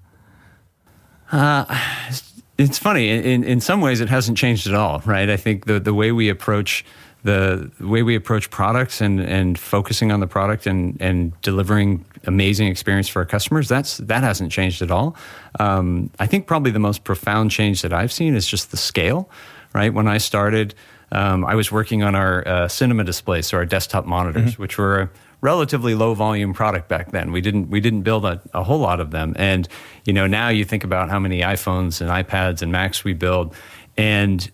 It's 2.59 2.79
funny. 2.79 3.11
In 3.11 3.45
in 3.45 3.61
some 3.61 3.81
ways, 3.83 4.01
it 4.01 4.09
hasn't 4.09 4.39
changed 4.39 4.67
at 4.67 4.75
all, 4.75 5.03
right? 5.05 5.29
I 5.29 5.37
think 5.37 5.67
the 5.67 5.79
the 5.79 5.93
way 5.93 6.13
we 6.13 6.31
approach 6.31 6.85
the 7.25 7.71
way 7.81 8.03
we 8.03 8.17
approach 8.17 8.51
products 8.51 9.01
and 9.01 9.21
and 9.21 9.59
focusing 9.59 10.11
on 10.13 10.21
the 10.21 10.27
product 10.27 10.67
and 10.67 10.97
and 11.01 11.39
delivering 11.43 12.05
amazing 12.25 12.69
experience 12.69 13.09
for 13.09 13.21
our 13.21 13.27
customers 13.27 13.69
that's 13.69 13.99
that 13.99 14.23
hasn't 14.23 14.51
changed 14.51 14.81
at 14.81 14.91
all. 14.91 15.15
Um, 15.61 16.11
I 16.19 16.27
think 16.27 16.47
probably 16.47 16.71
the 16.71 16.79
most 16.79 17.05
profound 17.05 17.51
change 17.51 17.83
that 17.83 17.93
I've 17.93 18.13
seen 18.13 18.35
is 18.35 18.47
just 18.47 18.71
the 18.71 18.77
scale, 18.77 19.29
right? 19.75 19.93
When 19.93 20.09
I 20.09 20.19
started, 20.19 20.75
um, 21.17 21.47
I 21.47 21.55
was 21.55 21.73
working 21.73 22.03
on 22.03 22.15
our 22.15 22.47
uh, 22.47 22.69
cinema 22.69 23.03
displays, 23.03 23.47
so 23.47 23.57
our 23.57 23.65
desktop 23.65 24.05
monitors, 24.05 24.59
which 24.59 24.77
were 24.77 25.01
a 25.01 25.11
relatively 25.41 25.95
low 25.95 26.13
volume 26.13 26.53
product 26.53 26.89
back 26.89 27.11
then. 27.11 27.33
We 27.33 27.41
didn't 27.41 27.71
we 27.71 27.81
didn't 27.81 28.03
build 28.03 28.27
a, 28.27 28.41
a 28.53 28.63
whole 28.63 28.79
lot 28.79 29.01
of 29.01 29.13
them, 29.13 29.35
and 29.39 29.67
you 30.05 30.13
know 30.13 30.27
now 30.27 30.51
you 30.51 30.65
think 30.65 30.85
about 30.85 31.09
how 31.09 31.19
many 31.19 31.41
iPhones 31.41 32.03
and 32.03 32.11
iPads 32.11 32.61
and 32.61 32.71
Macs 32.71 33.03
we 33.03 33.15
build, 33.15 33.55
and 33.97 34.51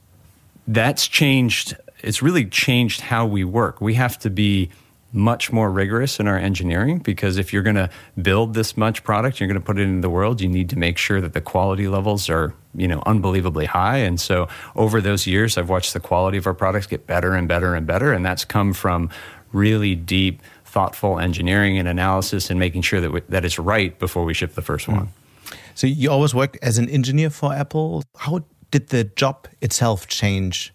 that's 0.69 1.09
changed. 1.09 1.77
It's 2.01 2.23
really 2.23 2.47
changed 2.47 3.01
how 3.01 3.27
we 3.27 3.43
work. 3.43 3.81
We 3.81 3.95
have 3.95 4.17
to 4.21 4.31
be 4.31 4.71
much 5.13 5.53
more 5.53 5.71
rigorous 5.71 6.19
in 6.19 6.27
our 6.27 6.39
engineering 6.39 6.99
because 6.99 7.37
if 7.37 7.53
you're 7.53 7.63
going 7.63 7.77
to 7.77 7.91
build 8.21 8.55
this 8.55 8.77
much 8.77 9.05
product, 9.05 9.39
you're 9.39 9.47
going 9.47 9.61
to 9.61 9.65
put 9.65 9.79
it 9.79 9.83
into 9.83 10.01
the 10.01 10.11
world. 10.11 10.41
You 10.41 10.49
need 10.49 10.71
to 10.71 10.79
make 10.79 10.97
sure 10.97 11.21
that 11.21 11.35
the 11.35 11.41
quality 11.41 11.87
levels 11.87 12.31
are, 12.31 12.55
you 12.75 12.89
know, 12.89 13.03
unbelievably 13.05 13.67
high. 13.67 13.99
And 13.99 14.19
so 14.21 14.49
over 14.75 15.01
those 15.01 15.27
years, 15.27 15.59
I've 15.59 15.69
watched 15.69 15.93
the 15.93 16.01
quality 16.01 16.39
of 16.39 16.47
our 16.47 16.55
products 16.55 16.87
get 16.87 17.07
better 17.07 17.35
and 17.35 17.47
better 17.47 17.75
and 17.75 17.87
better, 17.87 18.13
and 18.13 18.25
that's 18.25 18.45
come 18.45 18.73
from 18.73 19.11
really 19.53 19.95
deep, 19.95 20.41
thoughtful 20.65 21.19
engineering 21.19 21.79
and 21.79 21.87
analysis 21.87 22.49
and 22.49 22.59
making 22.59 22.81
sure 22.81 23.01
that 23.03 23.13
we, 23.13 23.21
that 23.29 23.45
it's 23.45 23.59
right 23.59 23.99
before 23.99 24.25
we 24.25 24.33
ship 24.33 24.55
the 24.55 24.63
first 24.63 24.89
one. 24.89 25.07
Mm-hmm. 25.07 25.57
So 25.75 25.87
you 25.87 26.11
always 26.11 26.35
worked 26.35 26.59
as 26.63 26.79
an 26.79 26.89
engineer 26.89 27.29
for 27.29 27.53
Apple. 27.53 28.03
How 28.17 28.45
did 28.71 28.89
the 28.89 29.05
job 29.05 29.49
itself 29.61 30.07
change? 30.07 30.73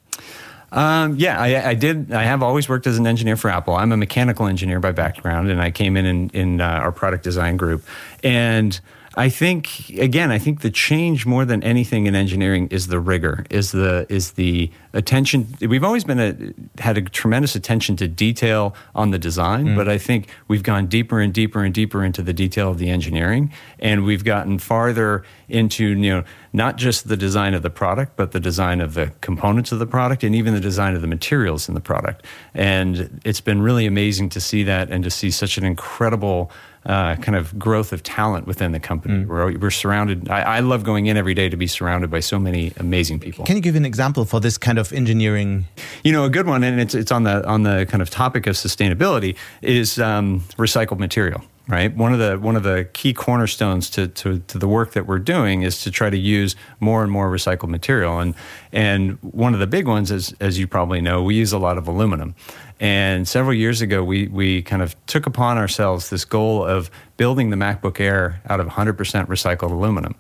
Um, 0.72 1.16
yeah, 1.16 1.40
I, 1.40 1.70
I 1.70 1.74
did. 1.76 2.12
I 2.12 2.24
have 2.24 2.44
always 2.44 2.68
worked 2.68 2.88
as 2.88 2.98
an 2.98 3.08
engineer 3.08 3.38
for 3.38 3.50
Apple. 3.50 3.76
I'm 3.76 3.92
a 3.92 3.98
mechanical 3.98 4.48
engineer 4.48 4.80
by 4.80 4.92
background, 4.92 5.50
and 5.50 5.62
I 5.62 5.72
came 5.72 5.96
in 5.96 6.06
in, 6.06 6.30
in 6.32 6.62
uh, 6.62 6.66
our 6.66 6.92
product 6.92 7.24
design 7.24 7.58
group. 7.58 7.86
And 8.24 8.80
I 9.18 9.30
think 9.30 9.90
again, 9.98 10.30
I 10.30 10.38
think 10.38 10.62
the 10.62 10.70
change 10.70 11.26
more 11.26 11.44
than 11.44 11.64
anything 11.64 12.06
in 12.06 12.14
engineering 12.14 12.68
is 12.70 12.86
the 12.86 13.00
rigor, 13.00 13.48
is 13.50 13.72
the 13.72 14.06
is 14.10 14.34
the 14.34 14.72
attention. 14.94 15.56
We've 15.60 15.84
always 15.84 16.04
been 16.04 16.20
a, 16.20 16.80
had 16.80 17.00
a 17.00 17.02
tremendous 17.02 17.56
attention 17.56 17.96
to 17.96 18.08
detail 18.08 18.76
on 18.94 19.10
the 19.10 19.18
design, 19.18 19.70
mm. 19.70 19.76
but 19.76 19.90
I 19.90 19.98
think 19.98 20.30
we've 20.48 20.62
gone 20.62 20.86
deeper 20.86 21.20
and 21.20 21.34
deeper 21.34 21.64
and 21.64 21.74
deeper 21.74 22.04
into 22.04 22.22
the 22.22 22.32
detail 22.32 22.70
of 22.70 22.78
the 22.78 22.92
engineering, 22.92 23.52
and 23.80 24.06
we've 24.06 24.24
gotten 24.24 24.60
farther 24.60 25.24
into 25.50 25.84
you 25.84 25.96
know 25.96 26.24
not 26.54 26.76
just 26.76 27.08
the 27.08 27.18
design 27.18 27.56
of 27.56 27.64
the 27.64 27.72
product, 27.72 28.18
but 28.18 28.34
the 28.34 28.40
design 28.40 28.82
of 28.82 28.94
the 28.94 29.12
components 29.22 29.72
of 29.72 29.80
the 29.80 29.88
product, 29.88 30.24
and 30.24 30.36
even 30.36 30.54
the 30.54 30.60
design 30.60 30.94
of 30.94 31.02
the 31.02 31.08
materials 31.08 31.68
in 31.68 31.74
the 31.74 31.82
product. 31.82 32.24
And 32.54 33.20
it's 33.26 33.42
been 33.42 33.64
really 33.64 33.88
amazing 33.88 34.30
to 34.30 34.40
see 34.40 34.62
that 34.66 34.92
and 34.92 35.04
to 35.04 35.10
see 35.10 35.32
such 35.32 35.58
an 35.58 35.64
incredible 35.64 36.52
uh, 36.88 37.16
kind 37.18 37.36
of 37.36 37.60
growth 37.60 37.92
of 37.92 38.02
talent 38.02 38.48
within 38.48 38.72
the 38.72 38.80
company. 38.80 39.26
We're, 39.26 39.58
we're 39.58 39.72
surrounded. 39.72 40.30
I, 40.30 40.58
I 40.58 40.60
love 40.62 40.84
going 40.84 41.08
in 41.08 41.18
every 41.18 41.34
day 41.34 41.50
to 41.50 41.58
be 41.58 41.68
surrounded 41.68 42.10
by 42.10 42.22
so 42.22 42.40
many 42.40 42.72
amazing 42.78 43.20
people. 43.20 43.46
Can 43.46 43.58
you 43.58 43.62
give 43.62 43.76
an 43.76 43.86
example 43.86 44.24
for 44.26 44.40
this 44.40 44.58
kind 44.58 44.80
of 44.80 44.94
engineering? 44.94 45.66
You 46.04 46.14
know, 46.14 46.24
a 46.24 46.30
good 46.30 46.48
one, 46.48 46.64
and 46.64 46.80
it's 46.80 46.96
it's 46.96 47.12
on 47.12 47.24
the 47.24 47.46
on 47.46 47.64
the 47.64 47.86
kind 47.90 48.02
of 48.02 48.10
topic 48.10 48.48
of 48.48 48.56
sustainability 48.56 49.36
is 49.62 50.00
um, 50.00 50.42
recycled 50.58 51.00
material. 51.00 51.44
Right. 51.70 51.94
One 51.94 52.14
of 52.14 52.20
the 52.20 52.40
one 52.40 52.56
of 52.56 52.64
the 52.64 52.88
key 52.94 53.14
cornerstones 53.14 53.90
to, 53.90 54.08
to 54.08 54.40
to 54.40 54.58
the 54.58 54.70
work 54.70 54.94
that 54.94 55.06
we're 55.06 55.20
doing 55.20 55.64
is 55.64 55.82
to 55.82 55.92
try 55.92 56.10
to 56.10 56.18
use 56.18 56.56
more 56.80 57.04
and 57.04 57.12
more 57.12 57.30
recycled 57.30 57.68
material. 57.68 58.20
And 58.20 58.36
and 58.72 59.18
one 59.22 59.54
of 59.54 59.60
the 59.60 59.68
big 59.68 59.86
ones, 59.86 60.10
as 60.10 60.34
as 60.40 60.58
you 60.58 60.66
probably 60.66 61.02
know, 61.02 61.22
we 61.22 61.36
use 61.36 61.52
a 61.52 61.60
lot 61.60 61.78
of 61.78 61.86
aluminum. 61.86 62.36
And 62.80 63.28
several 63.28 63.54
years 63.54 63.82
ago, 63.82 64.02
we 64.02 64.28
we 64.28 64.62
kind 64.62 64.82
of 64.82 64.96
took 65.08 65.26
upon 65.26 65.58
ourselves 65.58 66.10
this 66.10 66.24
goal 66.24 66.64
of 66.64 66.90
building 67.18 67.50
the 67.50 67.58
MacBook 67.58 68.00
Air 68.00 68.42
out 68.48 68.62
of 68.62 68.68
100% 68.68 68.96
recycled 68.96 69.72
aluminum. 69.72 70.16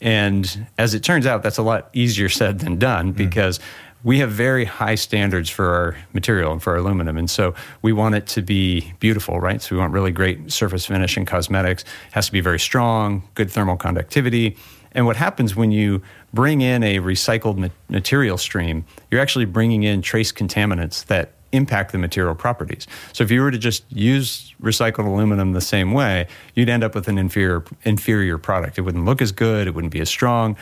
And 0.00 0.66
as 0.76 0.94
it 0.94 1.02
turns 1.02 1.26
out, 1.26 1.42
that's 1.42 1.58
a 1.58 1.62
lot 1.62 1.88
easier 1.92 2.28
said 2.28 2.58
than 2.58 2.78
done 2.78 3.12
mm. 3.12 3.16
because 3.16 3.60
we 4.02 4.18
have 4.18 4.30
very 4.30 4.64
high 4.64 4.94
standards 4.94 5.50
for 5.50 5.74
our 5.74 5.96
material 6.12 6.52
and 6.52 6.62
for 6.62 6.72
our 6.72 6.78
aluminum. 6.78 7.18
And 7.18 7.30
so 7.30 7.54
we 7.82 7.92
want 7.92 8.14
it 8.14 8.26
to 8.28 8.42
be 8.42 8.92
beautiful, 8.98 9.40
right? 9.40 9.60
So 9.60 9.74
we 9.74 9.80
want 9.80 9.92
really 9.92 10.10
great 10.10 10.50
surface 10.50 10.86
finish 10.86 11.16
and 11.16 11.26
cosmetics. 11.26 11.82
It 11.82 12.12
has 12.12 12.26
to 12.26 12.32
be 12.32 12.40
very 12.40 12.58
strong, 12.58 13.28
good 13.34 13.50
thermal 13.50 13.76
conductivity. 13.76 14.56
And 14.92 15.06
what 15.06 15.16
happens 15.16 15.54
when 15.54 15.70
you 15.70 16.02
bring 16.32 16.62
in 16.62 16.82
a 16.82 16.98
recycled 16.98 17.56
ma- 17.56 17.68
material 17.88 18.38
stream, 18.38 18.84
you're 19.10 19.20
actually 19.20 19.44
bringing 19.44 19.82
in 19.82 20.02
trace 20.02 20.32
contaminants 20.32 21.04
that 21.06 21.32
impact 21.52 21.92
the 21.92 21.98
material 21.98 22.34
properties. 22.34 22.86
So 23.12 23.24
if 23.24 23.30
you 23.30 23.40
were 23.40 23.50
to 23.50 23.58
just 23.58 23.84
use 23.90 24.54
recycled 24.62 25.06
aluminum 25.06 25.52
the 25.52 25.60
same 25.60 25.92
way, 25.92 26.28
you'd 26.54 26.68
end 26.68 26.84
up 26.84 26.94
with 26.94 27.08
an 27.08 27.18
inferior 27.18 27.64
inferior 27.82 28.38
product. 28.38 28.78
It 28.78 28.82
wouldn't 28.82 29.04
look 29.04 29.20
as 29.20 29.32
good, 29.32 29.66
it 29.66 29.74
wouldn't 29.74 29.92
be 29.92 30.00
as 30.00 30.08
strong. 30.08 30.56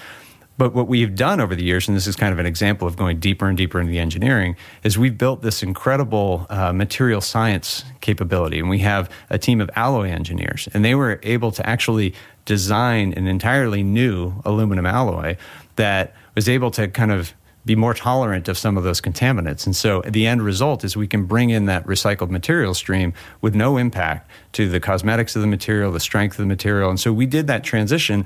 But 0.58 0.74
what 0.74 0.88
we've 0.88 1.14
done 1.14 1.40
over 1.40 1.54
the 1.54 1.62
years, 1.62 1.86
and 1.86 1.96
this 1.96 2.08
is 2.08 2.16
kind 2.16 2.32
of 2.32 2.40
an 2.40 2.46
example 2.46 2.88
of 2.88 2.96
going 2.96 3.20
deeper 3.20 3.46
and 3.46 3.56
deeper 3.56 3.78
into 3.78 3.92
the 3.92 4.00
engineering, 4.00 4.56
is 4.82 4.98
we've 4.98 5.16
built 5.16 5.40
this 5.40 5.62
incredible 5.62 6.46
uh, 6.50 6.72
material 6.72 7.20
science 7.20 7.84
capability. 8.00 8.58
And 8.58 8.68
we 8.68 8.80
have 8.80 9.08
a 9.30 9.38
team 9.38 9.60
of 9.60 9.70
alloy 9.76 10.10
engineers, 10.10 10.68
and 10.74 10.84
they 10.84 10.96
were 10.96 11.20
able 11.22 11.52
to 11.52 11.66
actually 11.66 12.12
design 12.44 13.14
an 13.14 13.28
entirely 13.28 13.84
new 13.84 14.32
aluminum 14.44 14.84
alloy 14.84 15.36
that 15.76 16.14
was 16.34 16.48
able 16.48 16.72
to 16.72 16.88
kind 16.88 17.12
of 17.12 17.32
be 17.64 17.76
more 17.76 17.94
tolerant 17.94 18.48
of 18.48 18.56
some 18.56 18.76
of 18.76 18.82
those 18.82 19.00
contaminants. 19.00 19.66
And 19.66 19.76
so 19.76 20.00
the 20.06 20.26
end 20.26 20.42
result 20.42 20.84
is 20.84 20.96
we 20.96 21.06
can 21.06 21.26
bring 21.26 21.50
in 21.50 21.66
that 21.66 21.84
recycled 21.84 22.30
material 22.30 22.72
stream 22.72 23.12
with 23.42 23.54
no 23.54 23.76
impact 23.76 24.30
to 24.52 24.68
the 24.68 24.80
cosmetics 24.80 25.36
of 25.36 25.42
the 25.42 25.48
material, 25.48 25.92
the 25.92 26.00
strength 26.00 26.32
of 26.32 26.38
the 26.38 26.46
material. 26.46 26.88
And 26.88 26.98
so 26.98 27.12
we 27.12 27.26
did 27.26 27.46
that 27.46 27.62
transition 27.62 28.24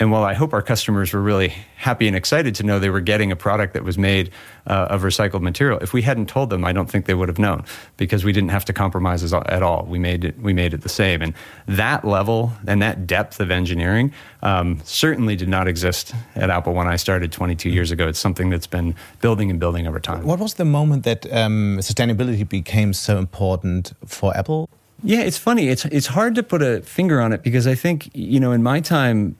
and 0.00 0.12
while 0.12 0.22
I 0.22 0.32
hope 0.32 0.52
our 0.52 0.62
customers 0.62 1.12
were 1.12 1.20
really 1.20 1.48
happy 1.76 2.06
and 2.06 2.16
excited 2.16 2.54
to 2.56 2.62
know 2.62 2.78
they 2.78 2.90
were 2.90 3.00
getting 3.00 3.32
a 3.32 3.36
product 3.36 3.74
that 3.74 3.82
was 3.82 3.98
made 3.98 4.30
uh, 4.68 4.86
of 4.90 5.02
recycled 5.02 5.40
material, 5.40 5.78
if 5.80 5.92
we 5.92 6.02
hadn't 6.02 6.28
told 6.28 6.50
them, 6.50 6.64
I 6.64 6.72
don't 6.72 6.88
think 6.88 7.06
they 7.06 7.14
would 7.14 7.28
have 7.28 7.38
known 7.38 7.64
because 7.96 8.24
we 8.24 8.32
didn't 8.32 8.50
have 8.50 8.64
to 8.66 8.72
compromise 8.72 9.32
at 9.32 9.62
all. 9.62 9.86
We 9.86 9.98
made 9.98 10.24
it, 10.24 10.38
we 10.40 10.52
made 10.52 10.72
it 10.72 10.82
the 10.82 10.88
same. 10.88 11.20
And 11.20 11.34
that 11.66 12.04
level 12.04 12.52
and 12.66 12.80
that 12.80 13.08
depth 13.08 13.40
of 13.40 13.50
engineering 13.50 14.12
um, 14.42 14.80
certainly 14.84 15.34
did 15.34 15.48
not 15.48 15.66
exist 15.66 16.14
at 16.36 16.48
Apple 16.48 16.74
when 16.74 16.86
I 16.86 16.94
started 16.94 17.32
22 17.32 17.68
years 17.68 17.90
ago. 17.90 18.06
It's 18.06 18.20
something 18.20 18.50
that's 18.50 18.68
been 18.68 18.94
building 19.20 19.50
and 19.50 19.58
building 19.58 19.88
over 19.88 19.98
time. 19.98 20.24
What 20.24 20.38
was 20.38 20.54
the 20.54 20.64
moment 20.64 21.02
that 21.04 21.26
um, 21.32 21.78
sustainability 21.80 22.48
became 22.48 22.92
so 22.92 23.18
important 23.18 23.92
for 24.06 24.36
Apple? 24.36 24.68
Yeah, 25.02 25.20
it's 25.20 25.38
funny. 25.38 25.68
It's 25.68 25.84
it's 25.84 26.08
hard 26.08 26.34
to 26.34 26.42
put 26.42 26.60
a 26.60 26.82
finger 26.82 27.20
on 27.20 27.32
it 27.32 27.44
because 27.44 27.68
I 27.68 27.76
think 27.76 28.10
you 28.14 28.40
know 28.40 28.50
in 28.50 28.64
my 28.64 28.80
time 28.80 29.36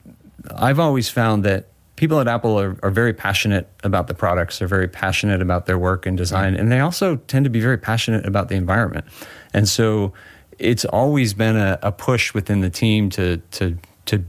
I've 0.54 0.78
always 0.78 1.08
found 1.08 1.44
that 1.44 1.68
people 1.96 2.20
at 2.20 2.28
Apple 2.28 2.58
are, 2.58 2.76
are, 2.82 2.90
very 2.90 3.12
passionate 3.12 3.68
about 3.82 4.06
the 4.06 4.14
products. 4.14 4.58
They're 4.60 4.68
very 4.68 4.86
passionate 4.86 5.42
about 5.42 5.66
their 5.66 5.78
work 5.78 6.06
and 6.06 6.16
design, 6.16 6.54
and 6.54 6.70
they 6.70 6.80
also 6.80 7.16
tend 7.16 7.44
to 7.44 7.50
be 7.50 7.60
very 7.60 7.76
passionate 7.76 8.24
about 8.24 8.48
the 8.48 8.54
environment. 8.54 9.04
And 9.52 9.68
so 9.68 10.12
it's 10.58 10.84
always 10.84 11.34
been 11.34 11.56
a, 11.56 11.78
a 11.82 11.92
push 11.92 12.34
within 12.34 12.60
the 12.60 12.70
team 12.70 13.10
to 13.10 13.38
to 13.52 13.78
to 14.06 14.24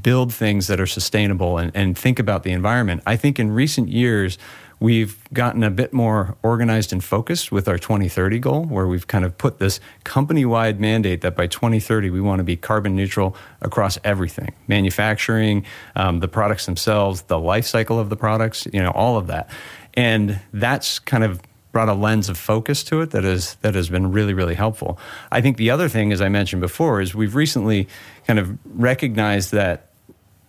build 0.00 0.32
things 0.32 0.68
that 0.68 0.80
are 0.80 0.86
sustainable 0.86 1.58
and, 1.58 1.72
and 1.74 1.98
think 1.98 2.18
about 2.18 2.44
the 2.44 2.52
environment. 2.52 3.02
I 3.06 3.16
think 3.16 3.38
in 3.38 3.50
recent 3.50 3.88
years 3.88 4.38
We've 4.82 5.16
gotten 5.32 5.62
a 5.62 5.70
bit 5.70 5.92
more 5.92 6.36
organized 6.42 6.92
and 6.92 7.04
focused 7.04 7.52
with 7.52 7.68
our 7.68 7.78
2030 7.78 8.40
goal, 8.40 8.64
where 8.64 8.88
we've 8.88 9.06
kind 9.06 9.24
of 9.24 9.38
put 9.38 9.60
this 9.60 9.78
company 10.02 10.44
wide 10.44 10.80
mandate 10.80 11.20
that 11.20 11.36
by 11.36 11.46
2030 11.46 12.10
we 12.10 12.20
want 12.20 12.40
to 12.40 12.42
be 12.42 12.56
carbon 12.56 12.96
neutral 12.96 13.36
across 13.60 13.96
everything 14.02 14.52
manufacturing, 14.66 15.64
um, 15.94 16.18
the 16.18 16.26
products 16.26 16.66
themselves, 16.66 17.22
the 17.22 17.38
life 17.38 17.64
cycle 17.64 18.00
of 18.00 18.10
the 18.10 18.16
products, 18.16 18.66
you 18.72 18.82
know, 18.82 18.90
all 18.90 19.16
of 19.16 19.28
that. 19.28 19.48
And 19.94 20.40
that's 20.52 20.98
kind 20.98 21.22
of 21.22 21.40
brought 21.70 21.88
a 21.88 21.94
lens 21.94 22.28
of 22.28 22.36
focus 22.36 22.82
to 22.82 23.02
it 23.02 23.12
that 23.12 23.24
is 23.24 23.54
that 23.60 23.76
has 23.76 23.88
been 23.88 24.10
really 24.10 24.34
really 24.34 24.56
helpful. 24.56 24.98
I 25.30 25.40
think 25.40 25.58
the 25.58 25.70
other 25.70 25.88
thing 25.88 26.10
as 26.10 26.20
I 26.20 26.28
mentioned 26.28 26.60
before 26.60 27.00
is 27.00 27.14
we've 27.14 27.36
recently 27.36 27.86
kind 28.26 28.40
of 28.40 28.58
recognized 28.64 29.52
that 29.52 29.91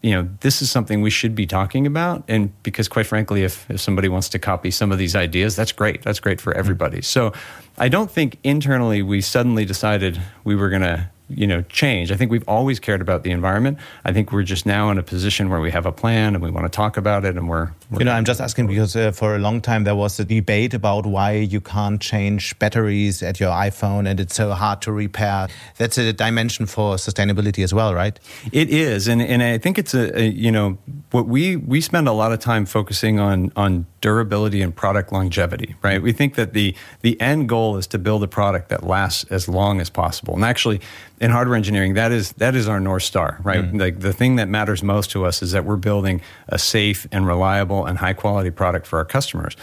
you 0.03 0.11
know, 0.11 0.29
this 0.41 0.61
is 0.61 0.69
something 0.69 1.01
we 1.01 1.09
should 1.09 1.33
be 1.33 1.47
talking 1.47 1.87
about. 1.87 2.25
And 2.27 2.51
because, 2.61 2.89
quite 2.89 3.07
frankly, 3.07 3.43
if, 3.43 3.69
if 3.71 3.79
somebody 3.79 4.09
wants 4.09 4.27
to 4.29 4.39
copy 4.39 4.69
some 4.69 4.91
of 4.91 4.97
these 4.97 5.15
ideas, 5.15 5.55
that's 5.55 5.71
great. 5.71 6.01
That's 6.01 6.19
great 6.19 6.41
for 6.41 6.53
everybody. 6.53 7.01
So 7.01 7.31
I 7.77 7.87
don't 7.87 8.11
think 8.11 8.37
internally 8.43 9.01
we 9.01 9.21
suddenly 9.21 9.63
decided 9.63 10.21
we 10.43 10.55
were 10.55 10.69
going 10.69 10.81
to 10.81 11.09
you 11.35 11.47
know 11.47 11.61
change. 11.63 12.11
I 12.11 12.15
think 12.15 12.31
we've 12.31 12.47
always 12.47 12.79
cared 12.79 13.01
about 13.01 13.23
the 13.23 13.31
environment. 13.31 13.77
I 14.05 14.13
think 14.13 14.31
we're 14.31 14.43
just 14.43 14.65
now 14.65 14.89
in 14.89 14.97
a 14.97 15.03
position 15.03 15.49
where 15.49 15.59
we 15.59 15.71
have 15.71 15.85
a 15.85 15.91
plan 15.91 16.35
and 16.35 16.43
we 16.43 16.51
want 16.51 16.65
to 16.65 16.75
talk 16.75 16.97
about 16.97 17.25
it, 17.25 17.37
and 17.37 17.49
we're. 17.49 17.71
we're 17.89 17.99
you 17.99 18.05
know, 18.05 18.11
I'm 18.11 18.25
just 18.25 18.41
asking 18.41 18.67
because 18.67 18.95
uh, 18.95 19.11
for 19.11 19.35
a 19.35 19.39
long 19.39 19.61
time 19.61 19.83
there 19.83 19.95
was 19.95 20.19
a 20.19 20.25
debate 20.25 20.73
about 20.73 21.05
why 21.05 21.33
you 21.33 21.61
can't 21.61 22.01
change 22.01 22.57
batteries 22.59 23.23
at 23.23 23.39
your 23.39 23.51
iPhone, 23.51 24.07
and 24.09 24.19
it's 24.19 24.35
so 24.35 24.51
hard 24.51 24.81
to 24.83 24.91
repair. 24.91 25.47
That's 25.77 25.97
a 25.97 26.13
dimension 26.13 26.65
for 26.65 26.95
sustainability 26.95 27.63
as 27.63 27.73
well, 27.73 27.93
right? 27.93 28.19
It 28.51 28.69
is, 28.69 29.07
and 29.07 29.21
and 29.21 29.41
I 29.41 29.57
think 29.57 29.77
it's 29.77 29.93
a, 29.93 30.19
a 30.19 30.23
you 30.25 30.51
know 30.51 30.77
what 31.11 31.27
we 31.27 31.55
we 31.55 31.81
spend 31.81 32.07
a 32.07 32.13
lot 32.13 32.31
of 32.31 32.39
time 32.39 32.65
focusing 32.65 33.19
on 33.19 33.51
on 33.55 33.85
durability 34.01 34.61
and 34.61 34.75
product 34.75 35.13
longevity, 35.13 35.75
right? 35.81 36.01
We 36.01 36.11
think 36.11 36.35
that 36.35 36.53
the 36.53 36.75
the 37.01 37.19
end 37.21 37.49
goal 37.49 37.77
is 37.77 37.87
to 37.87 37.97
build 37.97 38.23
a 38.23 38.27
product 38.27 38.69
that 38.69 38.83
lasts 38.83 39.25
as 39.31 39.47
long 39.47 39.79
as 39.79 39.89
possible. 39.89 40.35
And 40.35 40.43
actually, 40.43 40.81
in 41.23 41.31
hardware 41.31 41.55
engineering, 41.55 41.93
that 41.93 42.11
is 42.11 42.33
that 42.33 42.53
is 42.53 42.67
our 42.67 42.81
north 42.81 43.03
star, 43.03 43.39
right? 43.43 43.63
Mm. 43.63 43.79
Like 43.79 44.01
the 44.01 44.11
thing 44.11 44.35
that 44.35 44.49
matters 44.49 44.83
most 44.83 45.09
to 45.11 45.25
us 45.25 45.41
is 45.41 45.53
that 45.53 45.63
we're 45.63 45.77
building 45.77 46.21
a 46.49 46.59
safe 46.59 47.07
and 47.13 47.25
reliable 47.25 47.85
and 47.85 47.97
high 47.97 48.11
quality 48.11 48.51
product 48.51 48.85
for 48.85 48.99
our 48.99 49.05
customers. 49.05 49.55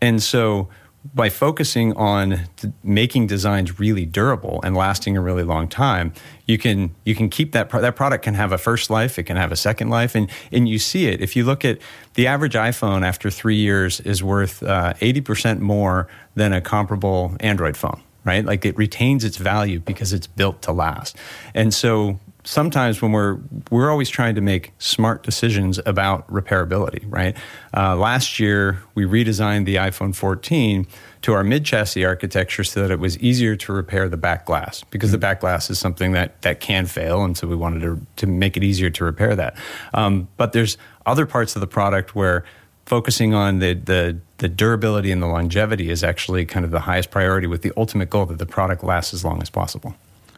And 0.00 0.22
so 0.22 0.68
by 1.12 1.28
focusing 1.28 1.92
on 1.94 2.42
making 2.84 3.26
designs 3.26 3.80
really 3.80 4.04
durable 4.04 4.60
and 4.62 4.76
lasting 4.76 5.16
a 5.16 5.20
really 5.20 5.42
long 5.42 5.66
time, 5.66 6.12
you 6.46 6.56
can 6.56 6.94
you 7.04 7.16
can 7.16 7.28
keep 7.28 7.50
that 7.50 7.68
pro- 7.68 7.80
that 7.80 7.96
product 7.96 8.22
can 8.22 8.34
have 8.34 8.52
a 8.52 8.58
first 8.58 8.88
life, 8.88 9.18
it 9.18 9.24
can 9.24 9.36
have 9.36 9.50
a 9.50 9.56
second 9.56 9.90
life, 9.90 10.14
and 10.14 10.30
and 10.52 10.68
you 10.68 10.78
see 10.78 11.08
it 11.08 11.20
if 11.20 11.34
you 11.34 11.42
look 11.42 11.64
at 11.64 11.78
the 12.14 12.28
average 12.28 12.54
iPhone 12.54 13.04
after 13.04 13.28
three 13.28 13.56
years 13.56 13.98
is 14.00 14.22
worth 14.22 14.62
uh, 14.62 14.94
eighty 15.00 15.20
uh, 15.20 15.24
percent 15.24 15.60
more 15.60 16.06
than 16.36 16.52
a 16.52 16.60
comparable 16.60 17.36
Android 17.40 17.76
phone, 17.76 18.00
right? 18.28 18.44
Like 18.44 18.66
it 18.66 18.76
retains 18.76 19.24
its 19.24 19.38
value 19.38 19.80
because 19.80 20.12
it's 20.12 20.26
built 20.26 20.60
to 20.62 20.72
last, 20.72 21.16
and 21.54 21.72
so 21.72 22.20
sometimes 22.48 23.02
when 23.02 23.12
we're 23.12 23.38
we're 23.70 23.90
always 23.90 24.08
trying 24.08 24.34
to 24.34 24.40
make 24.40 24.72
smart 24.78 25.22
decisions 25.22 25.78
about 25.84 26.26
repairability, 26.30 27.04
right? 27.06 27.36
Uh, 27.76 27.94
last 27.96 28.38
year 28.40 28.82
we 28.94 29.04
redesigned 29.04 29.66
the 29.66 29.76
iPhone 29.76 30.14
14 30.14 30.86
to 31.22 31.32
our 31.34 31.44
mid 31.44 31.64
chassis 31.64 32.04
architecture 32.04 32.64
so 32.64 32.80
that 32.80 32.90
it 32.90 32.98
was 32.98 33.18
easier 33.18 33.54
to 33.56 33.72
repair 33.72 34.08
the 34.08 34.16
back 34.16 34.46
glass 34.46 34.82
because 34.90 35.12
the 35.12 35.18
back 35.18 35.40
glass 35.40 35.68
is 35.68 35.78
something 35.78 36.12
that 36.12 36.40
that 36.42 36.60
can 36.60 36.86
fail, 36.86 37.24
and 37.24 37.36
so 37.36 37.46
we 37.46 37.56
wanted 37.56 37.80
to 37.80 38.00
to 38.16 38.26
make 38.26 38.56
it 38.56 38.64
easier 38.64 38.90
to 38.90 39.04
repair 39.04 39.36
that. 39.36 39.56
Um, 39.92 40.28
but 40.36 40.52
there's 40.52 40.78
other 41.04 41.26
parts 41.26 41.56
of 41.56 41.60
the 41.60 41.66
product 41.66 42.14
where 42.14 42.44
focusing 42.88 43.34
on 43.34 43.58
the, 43.58 43.74
the 43.74 44.18
the 44.38 44.48
durability 44.48 45.10
and 45.10 45.20
the 45.20 45.26
longevity 45.26 45.90
is 45.90 46.02
actually 46.02 46.46
kind 46.46 46.64
of 46.64 46.70
the 46.70 46.80
highest 46.80 47.10
priority 47.10 47.46
with 47.46 47.62
the 47.62 47.72
ultimate 47.76 48.08
goal 48.08 48.24
that 48.26 48.38
the 48.38 48.46
product 48.46 48.82
lasts 48.82 49.12
as 49.12 49.24
long 49.24 49.42
as 49.42 49.50
possible. 49.50 49.94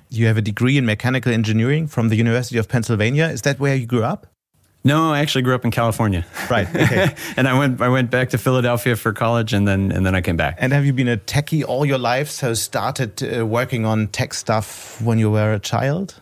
You 0.09 0.27
have 0.27 0.37
a 0.37 0.43
degree 0.43 0.77
in 0.77 0.85
mechanical 0.85 1.33
engineering 1.33 1.87
from 1.87 2.09
the 2.09 2.17
University 2.17 2.59
of 2.59 2.69
Pennsylvania. 2.69 3.27
Is 3.27 3.43
that 3.43 3.61
where 3.61 3.77
you 3.77 3.87
grew 3.87 4.03
up? 4.03 4.27
No, 4.83 5.13
I 5.13 5.21
actually 5.21 5.43
grew 5.43 5.55
up 5.55 5.65
in 5.65 5.71
California. 5.71 6.25
Right. 6.49 6.67
Okay. 6.75 7.15
and 7.37 7.47
I 7.47 7.57
went 7.59 7.81
I 7.81 7.89
went 7.89 8.11
back 8.11 8.31
to 8.31 8.39
Philadelphia 8.39 8.97
for 8.97 9.13
college 9.13 9.53
and 9.53 9.69
then 9.69 9.93
and 9.93 10.05
then 10.05 10.15
I 10.15 10.23
came 10.23 10.37
back. 10.37 10.57
And 10.59 10.73
have 10.73 10.85
you 10.85 10.93
been 10.93 11.09
a 11.09 11.19
techie 11.19 11.65
all 11.65 11.85
your 11.85 11.99
life? 11.99 12.31
So 12.31 12.55
started 12.55 13.23
uh, 13.23 13.47
working 13.47 13.85
on 13.87 14.09
tech 14.09 14.35
stuff 14.35 15.01
when 15.03 15.19
you 15.19 15.31
were 15.31 15.53
a 15.53 15.61
child? 15.61 16.21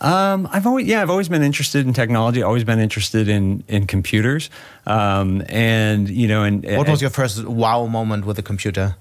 Um, 0.00 0.48
I've 0.52 0.66
always 0.66 0.86
yeah, 0.86 1.02
I've 1.02 1.10
always 1.10 1.28
been 1.28 1.42
interested 1.42 1.86
in 1.86 1.92
technology. 1.92 2.42
Always 2.42 2.64
been 2.64 2.78
interested 2.78 3.28
in 3.28 3.64
in 3.66 3.86
computers. 3.86 4.48
Um, 4.86 5.42
and 5.48 6.08
you 6.08 6.28
know, 6.28 6.44
and 6.44 6.64
what 6.64 6.88
was 6.88 7.00
your 7.00 7.10
first 7.10 7.44
wow 7.44 7.86
moment 7.86 8.24
with 8.24 8.38
a 8.38 8.42
computer? 8.42 8.96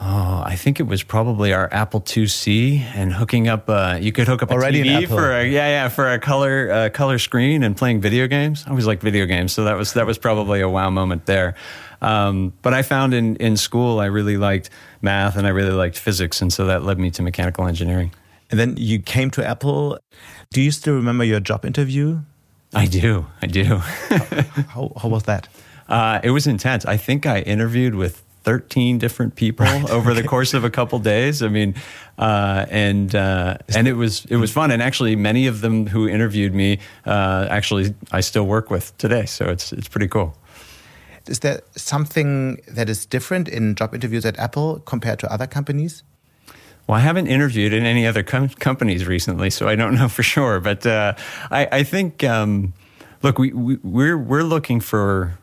Oh, 0.00 0.42
I 0.44 0.56
think 0.56 0.80
it 0.80 0.82
was 0.82 1.02
probably 1.02 1.54
our 1.54 1.72
Apple 1.72 2.00
IIc 2.00 2.80
and 2.94 3.12
hooking 3.14 3.48
up. 3.48 3.70
Uh, 3.70 3.96
you 3.98 4.12
could 4.12 4.26
hook 4.26 4.42
up 4.42 4.50
Already 4.50 4.80
a 4.80 4.84
TV 4.84 5.08
for 5.08 5.32
a 5.32 5.46
yeah 5.46 5.68
yeah 5.68 5.88
for 5.88 6.12
a 6.12 6.18
color 6.18 6.70
uh, 6.70 6.88
color 6.90 7.18
screen 7.18 7.62
and 7.62 7.74
playing 7.74 8.02
video 8.02 8.26
games. 8.26 8.64
I 8.66 8.70
always 8.70 8.86
liked 8.86 9.02
video 9.02 9.24
games, 9.24 9.52
so 9.52 9.64
that 9.64 9.78
was 9.78 9.94
that 9.94 10.06
was 10.06 10.18
probably 10.18 10.60
a 10.60 10.68
wow 10.68 10.90
moment 10.90 11.24
there. 11.24 11.54
Um, 12.02 12.52
but 12.60 12.74
I 12.74 12.82
found 12.82 13.14
in 13.14 13.36
in 13.36 13.56
school 13.56 14.00
I 14.00 14.06
really 14.06 14.36
liked 14.36 14.68
math 15.00 15.36
and 15.36 15.46
I 15.46 15.50
really 15.50 15.72
liked 15.72 15.98
physics, 15.98 16.42
and 16.42 16.52
so 16.52 16.66
that 16.66 16.82
led 16.82 16.98
me 16.98 17.10
to 17.12 17.22
mechanical 17.22 17.66
engineering. 17.66 18.10
And 18.54 18.60
then 18.60 18.76
you 18.76 19.00
came 19.00 19.32
to 19.32 19.44
Apple. 19.44 19.98
Do 20.52 20.62
you 20.62 20.70
still 20.70 20.94
remember 20.94 21.24
your 21.24 21.40
job 21.40 21.64
interview? 21.64 22.20
I 22.72 22.86
do. 22.86 23.26
I 23.42 23.48
do. 23.48 23.78
how, 24.68 24.92
how, 24.96 25.08
was 25.08 25.24
that? 25.24 25.48
Uh, 25.88 26.20
it 26.22 26.30
was 26.30 26.46
intense. 26.46 26.84
I 26.86 26.96
think 26.96 27.26
I 27.26 27.40
interviewed 27.40 27.96
with 27.96 28.22
13 28.44 28.98
different 28.98 29.34
people 29.34 29.66
right. 29.66 29.90
over 29.90 30.12
okay. 30.12 30.22
the 30.22 30.28
course 30.28 30.54
of 30.54 30.62
a 30.62 30.70
couple 30.70 31.00
days. 31.00 31.42
I 31.42 31.48
mean, 31.48 31.74
uh, 32.16 32.66
and 32.70 33.12
uh, 33.12 33.58
and 33.74 33.88
it 33.88 33.94
was 33.94 34.24
it 34.26 34.36
was 34.36 34.52
fun. 34.52 34.70
And 34.70 34.80
actually, 34.80 35.16
many 35.16 35.48
of 35.48 35.60
them 35.60 35.88
who 35.88 36.06
interviewed 36.06 36.54
me, 36.54 36.78
uh, 37.06 37.48
actually, 37.50 37.92
I 38.12 38.20
still 38.20 38.46
work 38.46 38.70
with 38.70 38.96
today. 38.98 39.26
So 39.26 39.46
it's 39.46 39.72
it's 39.72 39.88
pretty 39.88 40.06
cool. 40.06 40.36
Is 41.26 41.40
there 41.40 41.60
something 41.74 42.60
that 42.68 42.88
is 42.88 43.04
different 43.04 43.48
in 43.48 43.74
job 43.74 43.94
interviews 43.94 44.24
at 44.24 44.38
Apple 44.38 44.78
compared 44.84 45.18
to 45.18 45.32
other 45.32 45.48
companies? 45.48 46.04
Well, 46.86 46.98
I 46.98 47.00
haven't 47.00 47.28
interviewed 47.28 47.72
in 47.72 47.84
any 47.84 48.06
other 48.06 48.22
com- 48.22 48.50
companies 48.50 49.06
recently, 49.06 49.50
so 49.50 49.68
I 49.68 49.74
don't 49.74 49.94
know 49.94 50.08
for 50.08 50.22
sure. 50.22 50.60
But 50.60 50.86
uh, 50.86 51.14
I, 51.50 51.68
I, 51.72 51.82
think, 51.82 52.22
um, 52.24 52.74
look, 53.22 53.38
we, 53.38 53.52
we, 53.52 53.76
we're 53.76 54.18
we're 54.18 54.42
looking 54.42 54.80
for 54.80 55.38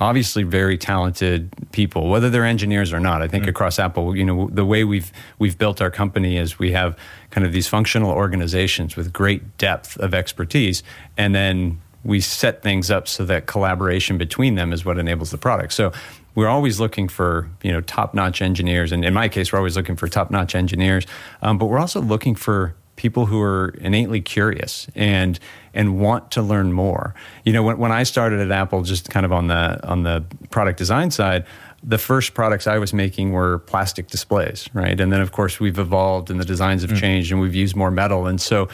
obviously 0.00 0.42
very 0.42 0.78
talented 0.78 1.50
people, 1.72 2.08
whether 2.08 2.30
they're 2.30 2.46
engineers 2.46 2.92
or 2.92 2.98
not. 2.98 3.22
I 3.22 3.28
think 3.28 3.44
mm. 3.44 3.48
across 3.48 3.78
Apple, 3.78 4.16
you 4.16 4.24
know, 4.24 4.48
the 4.50 4.64
way 4.64 4.82
we've 4.82 5.12
we've 5.38 5.56
built 5.56 5.80
our 5.80 5.90
company 5.90 6.36
is 6.36 6.58
we 6.58 6.72
have 6.72 6.98
kind 7.30 7.46
of 7.46 7.52
these 7.52 7.68
functional 7.68 8.10
organizations 8.10 8.96
with 8.96 9.12
great 9.12 9.58
depth 9.58 9.96
of 9.98 10.12
expertise, 10.12 10.82
and 11.16 11.34
then 11.34 11.80
we 12.02 12.20
set 12.20 12.62
things 12.62 12.90
up 12.90 13.06
so 13.06 13.24
that 13.26 13.46
collaboration 13.46 14.16
between 14.16 14.54
them 14.54 14.72
is 14.72 14.84
what 14.84 14.98
enables 14.98 15.30
the 15.30 15.38
product. 15.38 15.72
So 15.72 15.92
we're 16.40 16.48
always 16.48 16.80
looking 16.80 17.06
for 17.06 17.50
you 17.62 17.70
know 17.70 17.82
top 17.82 18.14
notch 18.14 18.40
engineers, 18.40 18.92
and 18.92 19.04
in 19.04 19.12
my 19.12 19.28
case, 19.28 19.52
we're 19.52 19.58
always 19.58 19.76
looking 19.76 19.94
for 19.94 20.08
top 20.08 20.30
notch 20.30 20.54
engineers. 20.54 21.06
Um, 21.42 21.58
but 21.58 21.66
we're 21.66 21.78
also 21.78 22.00
looking 22.00 22.34
for 22.34 22.74
people 22.96 23.26
who 23.26 23.42
are 23.42 23.74
innately 23.78 24.22
curious 24.22 24.86
and 24.94 25.38
and 25.74 26.00
want 26.00 26.30
to 26.30 26.40
learn 26.40 26.72
more. 26.72 27.14
You 27.44 27.52
know, 27.52 27.62
when, 27.62 27.76
when 27.76 27.92
I 27.92 28.04
started 28.04 28.40
at 28.40 28.50
Apple, 28.50 28.82
just 28.84 29.10
kind 29.10 29.26
of 29.26 29.32
on 29.32 29.48
the 29.48 29.86
on 29.86 30.02
the 30.02 30.24
product 30.48 30.78
design 30.78 31.10
side, 31.10 31.44
the 31.82 31.98
first 31.98 32.32
products 32.32 32.66
I 32.66 32.78
was 32.78 32.94
making 32.94 33.32
were 33.32 33.58
plastic 33.58 34.06
displays, 34.06 34.66
right? 34.72 34.98
And 34.98 35.12
then 35.12 35.20
of 35.20 35.32
course 35.32 35.60
we've 35.60 35.78
evolved 35.78 36.30
and 36.30 36.40
the 36.40 36.46
designs 36.46 36.80
have 36.80 36.92
mm. 36.92 37.00
changed 37.00 37.32
and 37.32 37.40
we've 37.42 37.54
used 37.54 37.76
more 37.76 37.90
metal. 37.90 38.26
And 38.26 38.40
so 38.40 38.66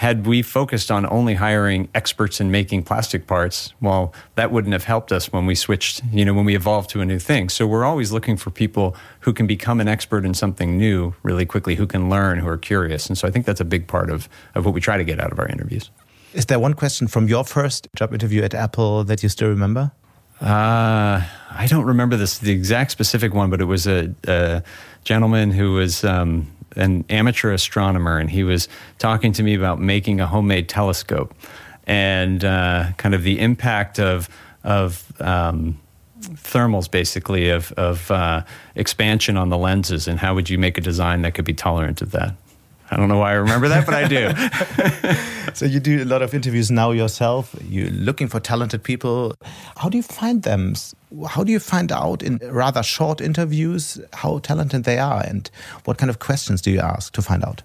had 0.00 0.26
we 0.26 0.40
focused 0.40 0.90
on 0.90 1.04
only 1.12 1.34
hiring 1.34 1.86
experts 1.94 2.40
in 2.40 2.50
making 2.50 2.82
plastic 2.82 3.26
parts, 3.26 3.74
well, 3.82 4.14
that 4.34 4.50
wouldn't 4.50 4.72
have 4.72 4.84
helped 4.84 5.12
us 5.12 5.30
when 5.30 5.44
we 5.44 5.54
switched, 5.54 6.00
you 6.10 6.24
know, 6.24 6.32
when 6.32 6.46
we 6.46 6.56
evolved 6.56 6.88
to 6.88 7.02
a 7.02 7.04
new 7.04 7.18
thing. 7.18 7.50
So 7.50 7.66
we're 7.66 7.84
always 7.84 8.10
looking 8.10 8.38
for 8.38 8.48
people 8.48 8.96
who 9.20 9.34
can 9.34 9.46
become 9.46 9.78
an 9.78 9.88
expert 9.88 10.24
in 10.24 10.32
something 10.32 10.78
new 10.78 11.14
really 11.22 11.44
quickly, 11.44 11.74
who 11.74 11.86
can 11.86 12.08
learn, 12.08 12.38
who 12.38 12.48
are 12.48 12.56
curious. 12.56 13.08
And 13.08 13.18
so 13.18 13.28
I 13.28 13.30
think 13.30 13.44
that's 13.44 13.60
a 13.60 13.64
big 13.64 13.88
part 13.88 14.08
of, 14.08 14.26
of 14.54 14.64
what 14.64 14.72
we 14.72 14.80
try 14.80 14.96
to 14.96 15.04
get 15.04 15.20
out 15.20 15.32
of 15.32 15.38
our 15.38 15.46
interviews. 15.46 15.90
Is 16.32 16.46
there 16.46 16.58
one 16.58 16.72
question 16.72 17.06
from 17.06 17.28
your 17.28 17.44
first 17.44 17.86
job 17.94 18.14
interview 18.14 18.42
at 18.42 18.54
Apple 18.54 19.04
that 19.04 19.22
you 19.22 19.28
still 19.28 19.48
remember? 19.50 19.92
Uh, 20.40 21.20
I 21.50 21.66
don't 21.68 21.84
remember 21.84 22.16
this 22.16 22.38
the 22.38 22.52
exact 22.52 22.90
specific 22.90 23.34
one, 23.34 23.50
but 23.50 23.60
it 23.60 23.66
was 23.66 23.86
a, 23.86 24.14
a 24.26 24.62
gentleman 25.04 25.50
who 25.50 25.74
was 25.74 26.04
um, 26.04 26.50
an 26.76 27.04
amateur 27.08 27.52
astronomer, 27.52 28.18
and 28.18 28.30
he 28.30 28.44
was 28.44 28.68
talking 28.98 29.32
to 29.32 29.42
me 29.42 29.54
about 29.54 29.80
making 29.80 30.20
a 30.20 30.26
homemade 30.26 30.68
telescope 30.68 31.34
and 31.84 32.44
uh, 32.44 32.92
kind 32.96 33.14
of 33.14 33.22
the 33.22 33.40
impact 33.40 33.98
of 33.98 34.28
of 34.62 35.12
um, 35.20 35.80
thermals, 36.20 36.90
basically 36.90 37.50
of 37.50 37.72
of 37.72 38.10
uh, 38.10 38.44
expansion 38.74 39.36
on 39.36 39.48
the 39.48 39.58
lenses, 39.58 40.06
and 40.06 40.18
how 40.18 40.34
would 40.34 40.50
you 40.50 40.58
make 40.58 40.78
a 40.78 40.80
design 40.80 41.22
that 41.22 41.34
could 41.34 41.44
be 41.44 41.54
tolerant 41.54 42.02
of 42.02 42.10
that. 42.12 42.34
I 42.90 42.96
don't 42.96 43.08
know 43.08 43.18
why 43.18 43.30
I 43.30 43.34
remember 43.34 43.68
that, 43.68 43.86
but 43.86 43.94
I 43.94 44.08
do. 44.08 45.52
so 45.54 45.64
you 45.64 45.78
do 45.78 46.02
a 46.02 46.04
lot 46.04 46.22
of 46.22 46.34
interviews 46.34 46.70
now 46.70 46.90
yourself. 46.90 47.54
You're 47.68 47.90
looking 47.90 48.26
for 48.26 48.40
talented 48.40 48.82
people. 48.82 49.34
How 49.76 49.88
do 49.88 49.96
you 49.96 50.02
find 50.02 50.42
them? 50.42 50.74
How 51.28 51.44
do 51.44 51.52
you 51.52 51.60
find 51.60 51.92
out 51.92 52.22
in 52.22 52.38
rather 52.38 52.82
short 52.82 53.20
interviews 53.20 54.00
how 54.12 54.38
talented 54.40 54.84
they 54.84 54.98
are, 54.98 55.22
and 55.24 55.48
what 55.84 55.98
kind 55.98 56.10
of 56.10 56.18
questions 56.18 56.60
do 56.60 56.70
you 56.70 56.80
ask 56.80 57.12
to 57.14 57.22
find 57.22 57.44
out? 57.44 57.62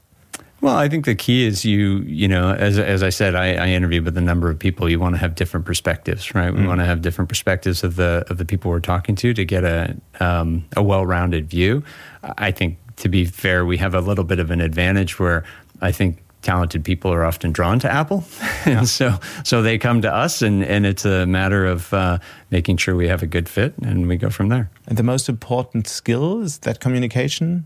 Well, 0.62 0.78
I 0.78 0.88
think 0.90 1.06
the 1.06 1.16
key 1.16 1.46
is 1.46 1.66
you, 1.66 1.98
you 2.08 2.28
know, 2.28 2.54
as, 2.54 2.80
as 2.80 3.04
I 3.04 3.10
said, 3.10 3.36
I, 3.36 3.54
I 3.54 3.68
interview 3.70 4.02
with 4.02 4.18
a 4.18 4.22
number 4.22 4.50
of 4.50 4.58
people. 4.58 4.90
You 4.90 5.00
want 5.00 5.16
to 5.16 5.20
have 5.20 5.36
different 5.36 5.66
perspectives, 5.66 6.34
right? 6.34 6.54
We 6.54 6.62
mm. 6.62 6.68
want 6.68 6.80
to 6.80 6.86
have 6.86 7.02
different 7.02 7.30
perspectives 7.30 7.84
of 7.84 7.98
the 7.98 8.26
of 8.30 8.38
the 8.38 8.46
people 8.46 8.72
we're 8.72 8.80
talking 8.80 9.16
to 9.18 9.34
to 9.34 9.46
get 9.46 9.64
a 9.64 9.96
um, 10.20 10.66
a 10.76 10.82
well 10.82 11.06
rounded 11.06 11.50
view. 11.50 11.84
I 12.24 12.52
think 12.52 12.78
to 12.98 13.10
be 13.10 13.26
fair, 13.26 13.66
we 13.66 13.78
have 13.78 13.94
a 13.94 14.02
little 14.02 14.24
bit 14.24 14.40
of 14.40 14.52
an 14.52 14.62
advantage 14.62 15.20
where 15.20 15.44
I 15.82 15.92
think 15.92 16.24
talented 16.42 16.84
people 16.84 17.12
are 17.12 17.26
often 17.26 17.52
drawn 17.52 17.80
to 17.80 17.92
Apple, 17.92 18.24
yeah. 18.66 18.80
and 18.80 18.88
so 18.88 19.20
so 19.44 19.62
they 19.62 19.78
come 19.78 20.02
to 20.02 20.14
us, 20.14 20.42
and 20.42 20.64
and 20.64 20.86
it's 20.86 21.06
a 21.06 21.26
matter 21.26 21.66
of 21.66 21.94
uh, 21.94 22.20
making 22.52 22.78
sure 22.78 22.96
we 22.96 23.08
have 23.08 23.24
a 23.24 23.28
good 23.28 23.50
fit, 23.50 23.74
and 23.82 24.08
we 24.08 24.16
go 24.16 24.30
from 24.30 24.50
there. 24.50 24.70
And 24.88 24.98
the 24.98 25.04
most 25.04 25.28
important 25.28 25.88
skill 25.88 26.42
is 26.42 26.60
that 26.60 26.80
communication. 26.80 27.66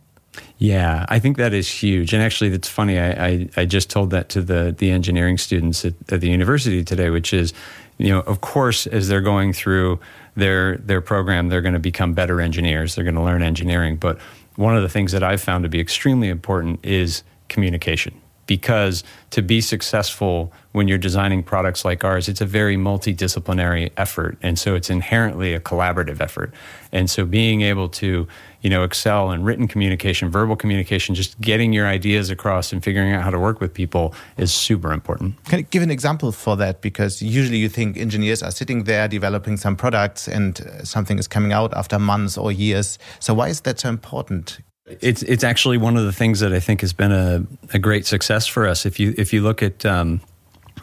Yeah, 0.58 1.06
I 1.10 1.20
think 1.20 1.38
that 1.38 1.54
is 1.54 1.70
huge. 1.70 2.14
And 2.14 2.22
actually, 2.22 2.52
it's 2.52 2.70
funny. 2.70 3.00
I, 3.00 3.10
I, 3.10 3.50
I 3.58 3.66
just 3.66 3.90
told 3.90 4.12
that 4.12 4.30
to 4.30 4.42
the 4.42 4.74
the 4.78 4.92
engineering 4.92 5.38
students 5.38 5.86
at, 5.86 5.94
at 6.12 6.22
the 6.22 6.30
university 6.30 6.84
today, 6.84 7.10
which 7.10 7.34
is, 7.34 7.54
you 7.98 8.10
know, 8.10 8.22
of 8.22 8.42
course, 8.42 8.88
as 8.88 9.08
they're 9.08 9.22
going 9.22 9.54
through 9.54 10.00
their 10.36 10.78
their 10.78 11.02
program, 11.02 11.50
they're 11.50 11.62
going 11.62 11.74
to 11.74 11.80
become 11.80 12.14
better 12.14 12.42
engineers. 12.42 12.96
They're 12.96 13.04
going 13.04 13.16
to 13.16 13.24
learn 13.24 13.42
engineering, 13.42 13.98
but 13.98 14.20
one 14.60 14.76
of 14.76 14.84
the 14.84 14.90
things 14.90 15.14
that 15.14 15.24
I've 15.24 15.40
found 15.42 15.64
to 15.64 15.70
be 15.70 15.80
extremely 15.80 16.28
important 16.28 16.86
is 16.86 17.24
communication. 17.48 18.20
Because 18.46 19.06
to 19.30 19.42
be 19.42 19.62
successful 19.62 20.52
when 20.74 20.90
you're 20.90 20.98
designing 20.98 21.44
products 21.44 21.86
like 21.86 22.04
ours, 22.04 22.28
it's 22.28 22.42
a 22.42 22.46
very 22.46 22.76
multidisciplinary 22.76 23.92
effort. 23.96 24.38
And 24.42 24.60
so 24.60 24.76
it's 24.76 24.90
inherently 24.90 25.54
a 25.54 25.62
collaborative 25.62 26.20
effort. 26.20 26.54
And 26.92 27.10
so 27.10 27.24
being 27.24 27.62
able 27.62 27.88
to, 27.90 28.28
you 28.62 28.70
know, 28.70 28.84
excel 28.84 29.32
in 29.32 29.44
written 29.44 29.68
communication, 29.68 30.30
verbal 30.30 30.56
communication, 30.56 31.16
just 31.16 31.40
getting 31.40 31.72
your 31.72 31.88
ideas 31.88 32.30
across 32.30 32.74
and 32.74 32.84
figuring 32.84 33.14
out 33.14 33.24
how 33.24 33.30
to 33.30 33.40
work 33.40 33.62
with 33.62 33.74
people 33.74 34.14
is 34.38 34.54
super 34.54 34.92
important. 34.92 35.42
Can 35.46 35.60
you 35.60 35.66
give 35.66 35.82
an 35.82 35.92
example 35.92 36.32
for 36.32 36.58
that? 36.58 36.82
Because 36.82 37.22
usually 37.22 37.58
you 37.58 37.70
think 37.70 37.98
engineers 37.98 38.44
are 38.44 38.52
sitting 38.52 38.84
there 38.84 39.08
developing 39.08 39.58
some 39.58 39.76
products 39.76 40.28
and 40.28 40.62
uh, 40.62 40.84
something 40.84 41.18
is 41.18 41.28
coming 41.28 41.54
out 41.54 41.74
after 41.74 41.98
months 41.98 42.38
or 42.38 42.52
years. 42.52 43.00
So 43.20 43.34
why 43.34 43.48
is 43.48 43.62
that 43.62 43.80
so 43.80 43.90
important? 43.90 44.60
It's 45.02 45.22
it's 45.24 45.44
actually 45.44 45.78
one 45.78 45.98
of 45.98 46.04
the 46.04 46.12
things 46.12 46.40
that 46.40 46.52
I 46.52 46.60
think 46.60 46.82
has 46.82 46.94
been 46.94 47.12
a, 47.12 47.46
a 47.74 47.80
great 47.80 48.08
success 48.08 48.48
for 48.48 48.68
us. 48.68 48.88
If 48.88 49.00
you 49.00 49.14
if 49.20 49.32
you 49.32 49.44
look 49.44 49.62
at 49.62 49.86
um, 49.86 50.20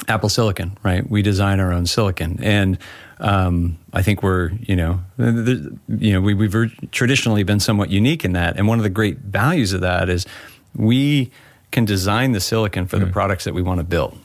Apple 0.07 0.29
Silicon, 0.29 0.79
right? 0.85 1.09
We 1.11 1.23
design 1.23 1.59
our 1.59 1.73
own 1.73 1.87
silicon, 1.87 2.39
and 2.41 2.79
um, 3.19 3.79
I 3.93 4.03
think 4.03 4.23
we're 4.23 4.51
you 4.61 4.77
know 4.77 5.01
you 5.19 6.13
know 6.13 6.21
we, 6.21 6.35
we've 6.35 6.55
traditionally 6.91 7.43
been 7.43 7.61
somewhat 7.61 7.91
unique 7.91 8.25
in 8.25 8.33
that. 8.33 8.57
And 8.57 8.69
one 8.69 8.79
of 8.79 8.83
the 8.83 8.91
great 8.91 9.19
values 9.19 9.73
of 9.73 9.81
that 9.81 10.09
is 10.09 10.27
we 10.75 11.31
can 11.71 11.85
design 11.85 12.33
the 12.33 12.41
silicon 12.41 12.87
for 12.87 12.97
mm. 12.97 13.01
the 13.01 13.07
products 13.07 13.45
that 13.45 13.55
we 13.55 13.63
want 13.63 13.79
to 13.81 13.85
build, 13.85 14.19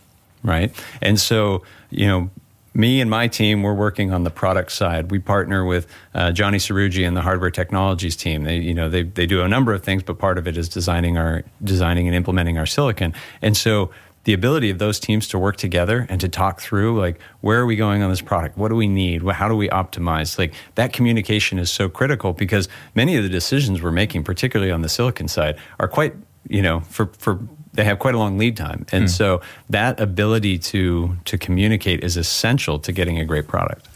right? 0.43 0.71
And 1.01 1.19
so 1.19 1.63
you 1.89 2.07
know 2.07 2.29
me 2.73 3.01
and 3.01 3.09
my 3.09 3.27
team, 3.27 3.63
we're 3.63 3.73
working 3.73 4.13
on 4.13 4.23
the 4.23 4.29
product 4.29 4.71
side. 4.71 5.11
We 5.11 5.19
partner 5.19 5.65
with 5.65 5.87
uh, 6.13 6.31
Johnny 6.31 6.57
Srouji 6.57 7.05
and 7.05 7.17
the 7.17 7.21
hardware 7.21 7.51
technologies 7.51 8.15
team. 8.15 8.43
They, 8.43 8.57
you 8.57 8.73
know, 8.73 8.89
they, 8.89 9.03
they 9.03 9.25
do 9.25 9.41
a 9.41 9.47
number 9.47 9.73
of 9.73 9.83
things, 9.83 10.03
but 10.03 10.17
part 10.17 10.37
of 10.37 10.47
it 10.47 10.57
is 10.57 10.69
designing 10.69 11.17
our 11.17 11.43
designing 11.63 12.07
and 12.07 12.15
implementing 12.15 12.57
our 12.57 12.65
silicon. 12.65 13.13
And 13.41 13.57
so 13.57 13.91
the 14.23 14.33
ability 14.33 14.69
of 14.69 14.77
those 14.77 14.99
teams 14.99 15.27
to 15.29 15.39
work 15.39 15.57
together 15.57 16.05
and 16.09 16.21
to 16.21 16.29
talk 16.29 16.61
through 16.61 16.99
like 16.99 17.19
where 17.41 17.59
are 17.59 17.65
we 17.65 17.75
going 17.75 18.03
on 18.03 18.09
this 18.09 18.21
product? 18.21 18.57
What 18.57 18.69
do 18.69 18.75
we 18.75 18.87
need? 18.87 19.23
How 19.23 19.47
do 19.47 19.55
we 19.55 19.67
optimize? 19.69 20.37
Like 20.37 20.53
that 20.75 20.93
communication 20.93 21.57
is 21.57 21.71
so 21.71 21.89
critical 21.89 22.33
because 22.33 22.69
many 22.93 23.15
of 23.15 23.23
the 23.23 23.29
decisions 23.29 23.81
we're 23.81 23.91
making 23.91 24.23
particularly 24.23 24.71
on 24.71 24.81
the 24.81 24.89
silicon 24.89 25.27
side 25.27 25.57
are 25.79 25.87
quite 25.87 26.13
you 26.47 26.61
know 26.61 26.81
for 26.81 27.07
for 27.17 27.39
they 27.73 27.85
have 27.85 27.99
quite 27.99 28.13
a 28.13 28.17
long 28.17 28.37
lead 28.37 28.57
time. 28.57 28.85
And 28.91 29.05
mm. 29.05 29.09
so 29.09 29.41
that 29.69 29.99
ability 29.99 30.59
to 30.59 31.17
to 31.25 31.37
communicate 31.37 32.03
is 32.03 32.17
essential 32.17 32.79
to 32.79 32.91
getting 32.91 33.17
a 33.17 33.25
great 33.25 33.47
product. 33.47 33.87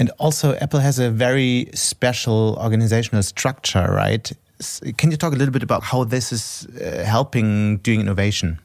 And 0.00 0.10
also 0.18 0.54
apple 0.56 0.80
has 0.80 0.98
a 0.98 1.10
very 1.10 1.70
special 1.74 2.58
organizational 2.60 3.22
structure 3.22 3.86
right? 3.92 4.32
Can 4.96 5.12
you 5.12 5.16
talk 5.16 5.32
a 5.32 5.36
little 5.36 5.52
bit 5.52 5.62
about 5.62 5.84
how 5.84 6.02
this 6.02 6.32
is 6.32 6.66
uh, 6.66 7.04
helping 7.04 7.76
doing 7.78 8.00
innovation 8.00 8.58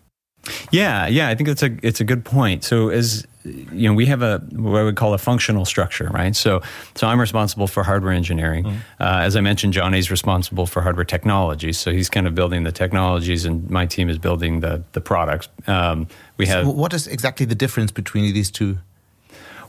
yeah, 0.72 1.08
yeah, 1.08 1.30
I 1.30 1.36
think 1.36 1.50
it's 1.50 1.64
a 1.64 1.78
it's 1.82 2.02
a 2.02 2.04
good 2.04 2.26
point. 2.26 2.64
So 2.64 2.90
as 2.90 3.26
you 3.46 3.90
know, 3.90 3.94
we 3.94 4.06
have 4.06 4.22
a 4.22 4.40
what 4.52 4.80
I 4.80 4.84
would 4.84 4.96
call 4.96 5.14
a 5.14 5.18
functional 5.18 5.66
structure, 5.66 6.10
right? 6.14 6.36
So, 6.36 6.62
so 6.96 7.08
I'm 7.08 7.20
responsible 7.20 7.68
for 7.68 7.84
hardware 7.84 8.14
engineering. 8.14 8.66
Mm-hmm. 8.66 9.04
Uh, 9.04 9.20
as 9.22 9.36
I 9.36 9.42
mentioned, 9.42 9.74
Johnny's 9.74 10.10
responsible 10.10 10.66
for 10.66 10.82
hardware 10.82 11.06
technology. 11.06 11.74
So 11.74 11.92
he's 11.92 12.10
kind 12.10 12.28
of 12.28 12.36
building 12.36 12.64
the 12.64 12.72
technologies, 12.72 13.46
and 13.46 13.70
my 13.70 13.86
team 13.86 14.10
is 14.10 14.18
building 14.18 14.62
the 14.62 14.84
the 14.94 15.02
products. 15.02 15.50
Um, 15.68 16.08
we 16.38 16.46
have. 16.48 16.66
So 16.66 16.72
what 16.72 16.94
is 16.94 17.08
exactly 17.08 17.46
the 17.46 17.56
difference 17.56 17.92
between 17.92 18.34
these 18.34 18.52
two? 18.52 18.78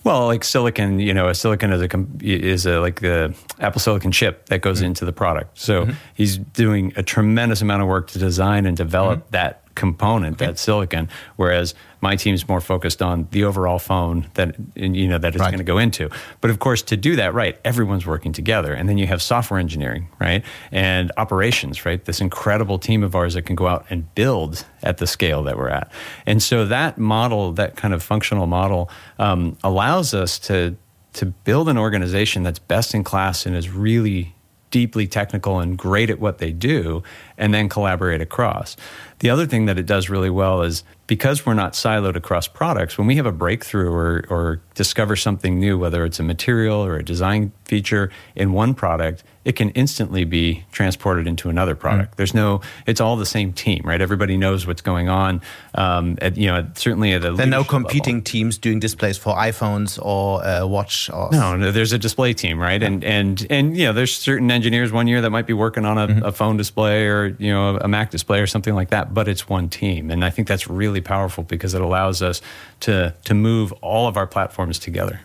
Well, 0.05 0.27
like 0.27 0.45
silicon, 0.45 1.01
you 1.01 1.15
know, 1.15 1.29
a 1.29 1.35
silicon 1.35 1.73
is 1.73 1.81
a 1.81 1.89
is 2.21 2.67
a 2.67 2.79
like 2.81 3.01
the 3.01 3.35
Apple 3.59 3.81
Silicon 3.81 4.13
chip 4.13 4.47
that 4.47 4.61
goes 4.61 4.79
mm-hmm. 4.79 4.87
into 4.87 5.05
the 5.07 5.13
product. 5.13 5.59
So 5.59 5.87
mm-hmm. 5.87 5.93
he's 6.15 6.37
doing 6.37 6.93
a 6.97 7.03
tremendous 7.03 7.63
amount 7.63 7.83
of 7.83 7.89
work 7.89 8.09
to 8.09 8.19
design 8.19 8.67
and 8.67 8.77
develop 8.77 9.21
mm-hmm. 9.21 9.31
that 9.31 9.64
component, 9.75 10.37
okay. 10.37 10.47
that 10.47 10.59
silicon, 10.59 11.09
whereas 11.37 11.75
my 12.01 12.17
team's 12.17 12.47
more 12.49 12.61
focused 12.61 13.01
on 13.01 13.29
the 13.31 13.45
overall 13.45 13.79
phone 13.79 14.29
that 14.35 14.55
you 14.75 15.09
know 15.09 15.19
that 15.19 15.35
it's 15.35 15.41
right. 15.41 15.51
going 15.51 15.59
to 15.59 15.65
go 15.65 15.79
into. 15.79 16.11
But 16.41 16.51
of 16.51 16.59
course, 16.59 16.83
to 16.83 16.97
do 16.97 17.17
that 17.17 17.35
right, 17.35 17.59
everyone's 17.65 18.07
working 18.07 18.33
together, 18.33 18.75
and 18.75 18.89
then 18.89 18.99
you 18.99 19.07
have 19.07 19.23
software 19.23 19.59
engineering, 19.59 20.09
right, 20.21 20.45
and 20.71 21.13
operations, 21.17 21.85
right. 21.85 22.05
This 22.05 22.21
incredible 22.21 22.79
team 22.79 23.03
of 23.03 23.15
ours 23.15 23.35
that 23.35 23.43
can 23.43 23.57
go 23.57 23.67
out 23.67 23.87
and 23.91 24.13
build 24.15 24.65
at 24.83 24.99
the 24.99 25.07
scale 25.07 25.43
that 25.45 25.57
we're 25.57 25.71
at, 25.71 25.91
and 26.27 26.43
so 26.43 26.67
that 26.67 26.99
model, 26.99 27.53
that 27.53 27.77
kind 27.77 27.95
of 27.95 28.03
functional 28.03 28.47
model, 28.47 28.91
um, 29.19 29.57
allows 29.65 30.15
us 30.15 30.39
to 30.41 30.77
to 31.15 31.27
build 31.27 31.69
an 31.69 31.79
organization 31.79 32.43
that's 32.43 32.59
best 32.59 32.93
in 32.95 33.05
class 33.05 33.47
and 33.47 33.57
is 33.57 33.71
really 33.71 34.34
deeply 34.75 35.07
technical 35.07 35.61
and 35.61 35.79
great 35.79 36.11
at 36.11 36.19
what 36.19 36.39
they 36.39 36.51
do 36.51 37.01
and 37.39 37.55
then 37.55 37.69
collaborate 37.69 38.21
across. 38.21 38.77
The 39.21 39.31
other 39.31 39.47
thing 39.47 39.67
that 39.67 39.79
it 39.79 39.87
does 39.87 40.11
really 40.11 40.31
well 40.31 40.63
is 40.63 40.83
because 41.07 41.45
we're 41.45 41.55
not 41.55 41.75
siloed 41.75 42.17
across 42.17 42.49
products, 42.49 42.97
when 42.97 43.07
we 43.07 43.17
have 43.17 43.27
a 43.27 43.33
breakthrough 43.33 43.91
or, 43.91 44.25
or 44.31 44.61
discover 44.75 45.17
something 45.17 45.59
new, 45.59 45.79
whether 45.79 46.05
it's 46.05 46.19
a 46.19 46.23
material 46.23 46.85
or 46.85 46.97
a 46.97 47.05
design 47.05 47.53
feature 47.65 48.11
in 48.35 48.53
one 48.53 48.75
product, 48.75 49.23
it 49.45 49.57
can 49.57 49.71
instantly 49.71 50.25
be 50.25 50.65
transported 50.73 51.27
into 51.27 51.51
another 51.51 51.75
product. 51.75 52.13
Mm. 52.13 52.17
There's 52.17 52.35
no, 52.35 52.63
it's 52.87 53.01
all 53.01 53.17
the 53.17 53.27
same 53.27 53.53
team, 53.53 53.83
right? 53.85 54.01
Everybody 54.01 54.37
knows 54.37 54.67
what's 54.67 54.81
going 54.81 55.09
on. 55.09 55.43
Um, 55.75 56.17
at, 56.23 56.37
you 56.37 56.47
know, 56.47 56.67
certainly 56.75 57.13
at 57.13 57.25
a 57.25 57.33
there 57.33 57.47
are 57.47 57.51
no 57.51 57.65
competing 57.65 58.17
level. 58.17 58.25
teams 58.25 58.59
doing 58.59 58.81
displays 58.81 59.19
for 59.19 59.35
iPhones 59.35 59.99
or 60.03 60.45
uh, 60.45 60.67
watch. 60.67 61.11
Or 61.11 61.29
no, 61.31 61.57
no, 61.57 61.71
there's 61.71 61.93
a 61.93 61.99
display 61.99 62.33
team, 62.33 62.59
right? 62.59 62.81
Yeah. 62.81 62.89
And 62.89 63.05
and 63.05 63.47
and 63.51 63.77
you 63.77 63.85
know, 63.85 63.93
there's 63.93 64.17
certain 64.17 64.51
engineers 64.51 64.93
one 64.93 65.07
year 65.07 65.21
that 65.21 65.31
might 65.31 65.47
be 65.47 65.53
working 65.53 65.85
on 65.85 65.99
a, 65.99 66.07
mm-hmm. 66.09 66.25
a 66.25 66.33
phone 66.33 66.57
display 66.57 67.07
or 67.07 67.37
you 67.39 67.53
know 67.53 67.77
a 67.79 67.89
Mac 67.89 68.11
display 68.11 68.41
or 68.41 68.47
something 68.47 68.75
like 68.75 68.91
that, 68.91 69.13
but 69.13 69.29
it's 69.29 69.49
one 69.49 69.69
team, 69.69 70.11
and 70.11 70.25
I 70.25 70.31
think 70.31 70.49
that's 70.49 70.69
really 70.69 70.94
powerful 71.01 71.45
because 71.45 71.75
it 71.75 71.81
allows 71.81 72.23
us 72.23 72.41
to 72.81 73.15
to 73.25 73.35
move 73.35 73.73
all 73.81 74.07
of 74.07 74.17
our 74.17 74.27
platforms 74.27 74.79
together. 74.79 75.21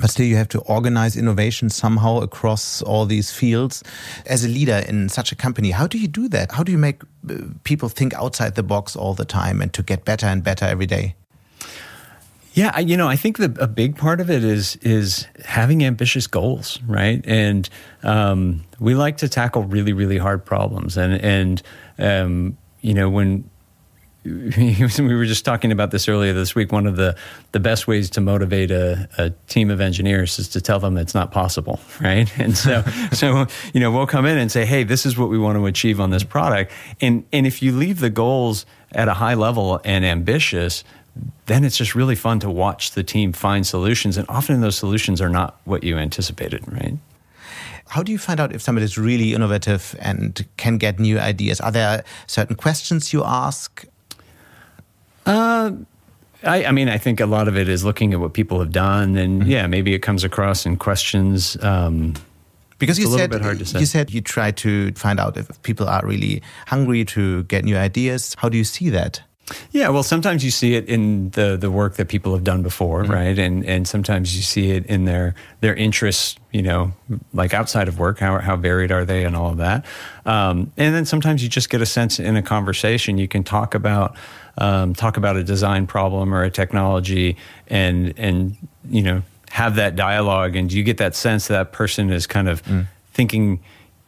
But 0.00 0.10
still, 0.10 0.26
you 0.26 0.36
have 0.36 0.48
to 0.48 0.60
organize 0.60 1.16
innovation 1.16 1.70
somehow 1.70 2.18
across 2.18 2.82
all 2.82 3.06
these 3.06 3.30
fields. 3.30 3.82
As 4.26 4.44
a 4.44 4.48
leader 4.48 4.82
in 4.88 5.08
such 5.08 5.30
a 5.30 5.36
company, 5.36 5.70
how 5.70 5.86
do 5.86 5.98
you 5.98 6.08
do 6.08 6.28
that? 6.28 6.52
How 6.52 6.64
do 6.64 6.72
you 6.72 6.78
make 6.78 7.02
uh, 7.28 7.34
people 7.62 7.88
think 7.88 8.12
outside 8.14 8.56
the 8.56 8.62
box 8.62 8.96
all 8.96 9.14
the 9.14 9.24
time 9.24 9.60
and 9.60 9.72
to 9.72 9.82
get 9.82 10.04
better 10.04 10.26
and 10.26 10.42
better 10.42 10.64
every 10.64 10.86
day? 10.86 11.14
Yeah, 12.54 12.78
you 12.78 12.96
know, 12.96 13.08
I 13.08 13.16
think 13.16 13.38
the, 13.38 13.56
a 13.58 13.66
big 13.66 13.96
part 13.96 14.20
of 14.20 14.30
it 14.30 14.44
is 14.44 14.76
is 14.76 15.26
having 15.44 15.84
ambitious 15.84 16.28
goals, 16.28 16.80
right? 16.86 17.20
And 17.26 17.68
um, 18.04 18.64
we 18.78 18.94
like 18.94 19.16
to 19.18 19.28
tackle 19.28 19.64
really, 19.64 19.92
really 19.92 20.18
hard 20.18 20.44
problems, 20.44 20.96
and 20.96 21.14
and 21.14 21.62
um, 21.98 22.56
you 22.80 22.94
know 22.94 23.10
when 23.10 23.50
we 24.24 25.14
were 25.14 25.26
just 25.26 25.44
talking 25.44 25.70
about 25.70 25.90
this 25.90 26.08
earlier 26.08 26.32
this 26.32 26.54
week. 26.54 26.72
One 26.72 26.86
of 26.86 26.96
the, 26.96 27.14
the 27.52 27.60
best 27.60 27.86
ways 27.86 28.08
to 28.10 28.22
motivate 28.22 28.70
a, 28.70 29.06
a 29.18 29.30
team 29.48 29.70
of 29.70 29.82
engineers 29.82 30.38
is 30.38 30.48
to 30.50 30.62
tell 30.62 30.80
them 30.80 30.96
it's 30.96 31.14
not 31.14 31.30
possible, 31.30 31.78
right? 32.00 32.30
And 32.38 32.56
so, 32.56 32.82
so 33.12 33.46
you 33.74 33.80
know, 33.80 33.90
we'll 33.90 34.06
come 34.06 34.24
in 34.24 34.38
and 34.38 34.50
say, 34.50 34.64
"Hey, 34.64 34.82
this 34.82 35.04
is 35.04 35.18
what 35.18 35.28
we 35.28 35.38
want 35.38 35.58
to 35.58 35.66
achieve 35.66 36.00
on 36.00 36.08
this 36.08 36.24
product." 36.24 36.72
And 37.02 37.24
and 37.32 37.46
if 37.46 37.62
you 37.62 37.72
leave 37.72 38.00
the 38.00 38.08
goals 38.08 38.64
at 38.92 39.08
a 39.08 39.14
high 39.14 39.34
level 39.34 39.80
and 39.84 40.06
ambitious, 40.06 40.84
then 41.44 41.62
it's 41.62 41.76
just 41.76 41.94
really 41.94 42.14
fun 42.14 42.40
to 42.40 42.50
watch 42.50 42.92
the 42.92 43.02
team 43.02 43.32
find 43.34 43.66
solutions. 43.66 44.16
And 44.16 44.26
often 44.30 44.62
those 44.62 44.76
solutions 44.76 45.20
are 45.20 45.28
not 45.28 45.60
what 45.64 45.84
you 45.84 45.98
anticipated, 45.98 46.62
right? 46.72 46.96
How 47.88 48.02
do 48.02 48.10
you 48.10 48.18
find 48.18 48.40
out 48.40 48.54
if 48.54 48.62
somebody 48.62 48.84
is 48.84 48.96
really 48.96 49.34
innovative 49.34 49.94
and 50.00 50.46
can 50.56 50.78
get 50.78 50.98
new 50.98 51.18
ideas? 51.18 51.60
Are 51.60 51.70
there 51.70 52.04
certain 52.26 52.56
questions 52.56 53.12
you 53.12 53.22
ask? 53.22 53.84
Uh, 55.26 55.72
I, 56.42 56.66
I, 56.66 56.72
mean, 56.72 56.88
I 56.88 56.98
think 56.98 57.20
a 57.20 57.26
lot 57.26 57.48
of 57.48 57.56
it 57.56 57.68
is 57.68 57.84
looking 57.84 58.12
at 58.12 58.20
what 58.20 58.34
people 58.34 58.60
have 58.60 58.72
done, 58.72 59.16
and 59.16 59.42
mm-hmm. 59.42 59.50
yeah, 59.50 59.66
maybe 59.66 59.94
it 59.94 60.00
comes 60.00 60.24
across 60.24 60.66
in 60.66 60.76
questions. 60.76 61.56
Um, 61.62 62.14
because 62.78 62.98
you 62.98 63.06
said 63.06 63.32
you 63.78 63.86
said 63.86 64.10
you 64.10 64.20
try 64.20 64.50
to 64.50 64.92
find 64.92 65.20
out 65.20 65.36
if 65.36 65.62
people 65.62 65.88
are 65.88 66.04
really 66.04 66.42
hungry 66.66 67.04
to 67.06 67.44
get 67.44 67.64
new 67.64 67.76
ideas. 67.76 68.34
How 68.38 68.48
do 68.48 68.58
you 68.58 68.64
see 68.64 68.90
that? 68.90 69.22
Yeah, 69.72 69.90
well, 69.90 70.02
sometimes 70.02 70.42
you 70.42 70.50
see 70.50 70.74
it 70.74 70.88
in 70.88 71.30
the 71.30 71.56
the 71.56 71.70
work 71.70 71.96
that 71.96 72.08
people 72.08 72.32
have 72.32 72.44
done 72.44 72.62
before, 72.62 73.02
mm-hmm. 73.02 73.12
right? 73.12 73.38
And 73.38 73.64
and 73.66 73.86
sometimes 73.86 74.34
you 74.36 74.42
see 74.42 74.70
it 74.70 74.86
in 74.86 75.04
their 75.04 75.34
their 75.60 75.74
interests, 75.74 76.36
you 76.50 76.62
know, 76.62 76.92
like 77.32 77.52
outside 77.52 77.88
of 77.88 77.98
work. 77.98 78.18
How 78.18 78.38
how 78.38 78.56
varied 78.56 78.90
are 78.90 79.04
they, 79.04 79.24
and 79.24 79.36
all 79.36 79.50
of 79.50 79.58
that. 79.58 79.84
Um, 80.24 80.72
and 80.76 80.94
then 80.94 81.04
sometimes 81.04 81.42
you 81.42 81.48
just 81.48 81.68
get 81.68 81.82
a 81.82 81.86
sense 81.86 82.18
in 82.18 82.36
a 82.36 82.42
conversation. 82.42 83.18
You 83.18 83.28
can 83.28 83.44
talk 83.44 83.74
about 83.74 84.16
um, 84.58 84.94
talk 84.94 85.16
about 85.16 85.36
a 85.36 85.44
design 85.44 85.86
problem 85.86 86.32
or 86.34 86.42
a 86.42 86.50
technology 86.50 87.36
and 87.68 88.14
and 88.16 88.56
you 88.88 89.02
know 89.02 89.22
have 89.50 89.76
that 89.76 89.96
dialogue 89.96 90.56
and 90.56 90.72
you 90.72 90.82
get 90.82 90.98
that 90.98 91.14
sense 91.14 91.48
that, 91.48 91.54
that 91.54 91.72
person 91.72 92.10
is 92.10 92.26
kind 92.26 92.48
of 92.48 92.62
mm. 92.64 92.86
thinking 93.12 93.60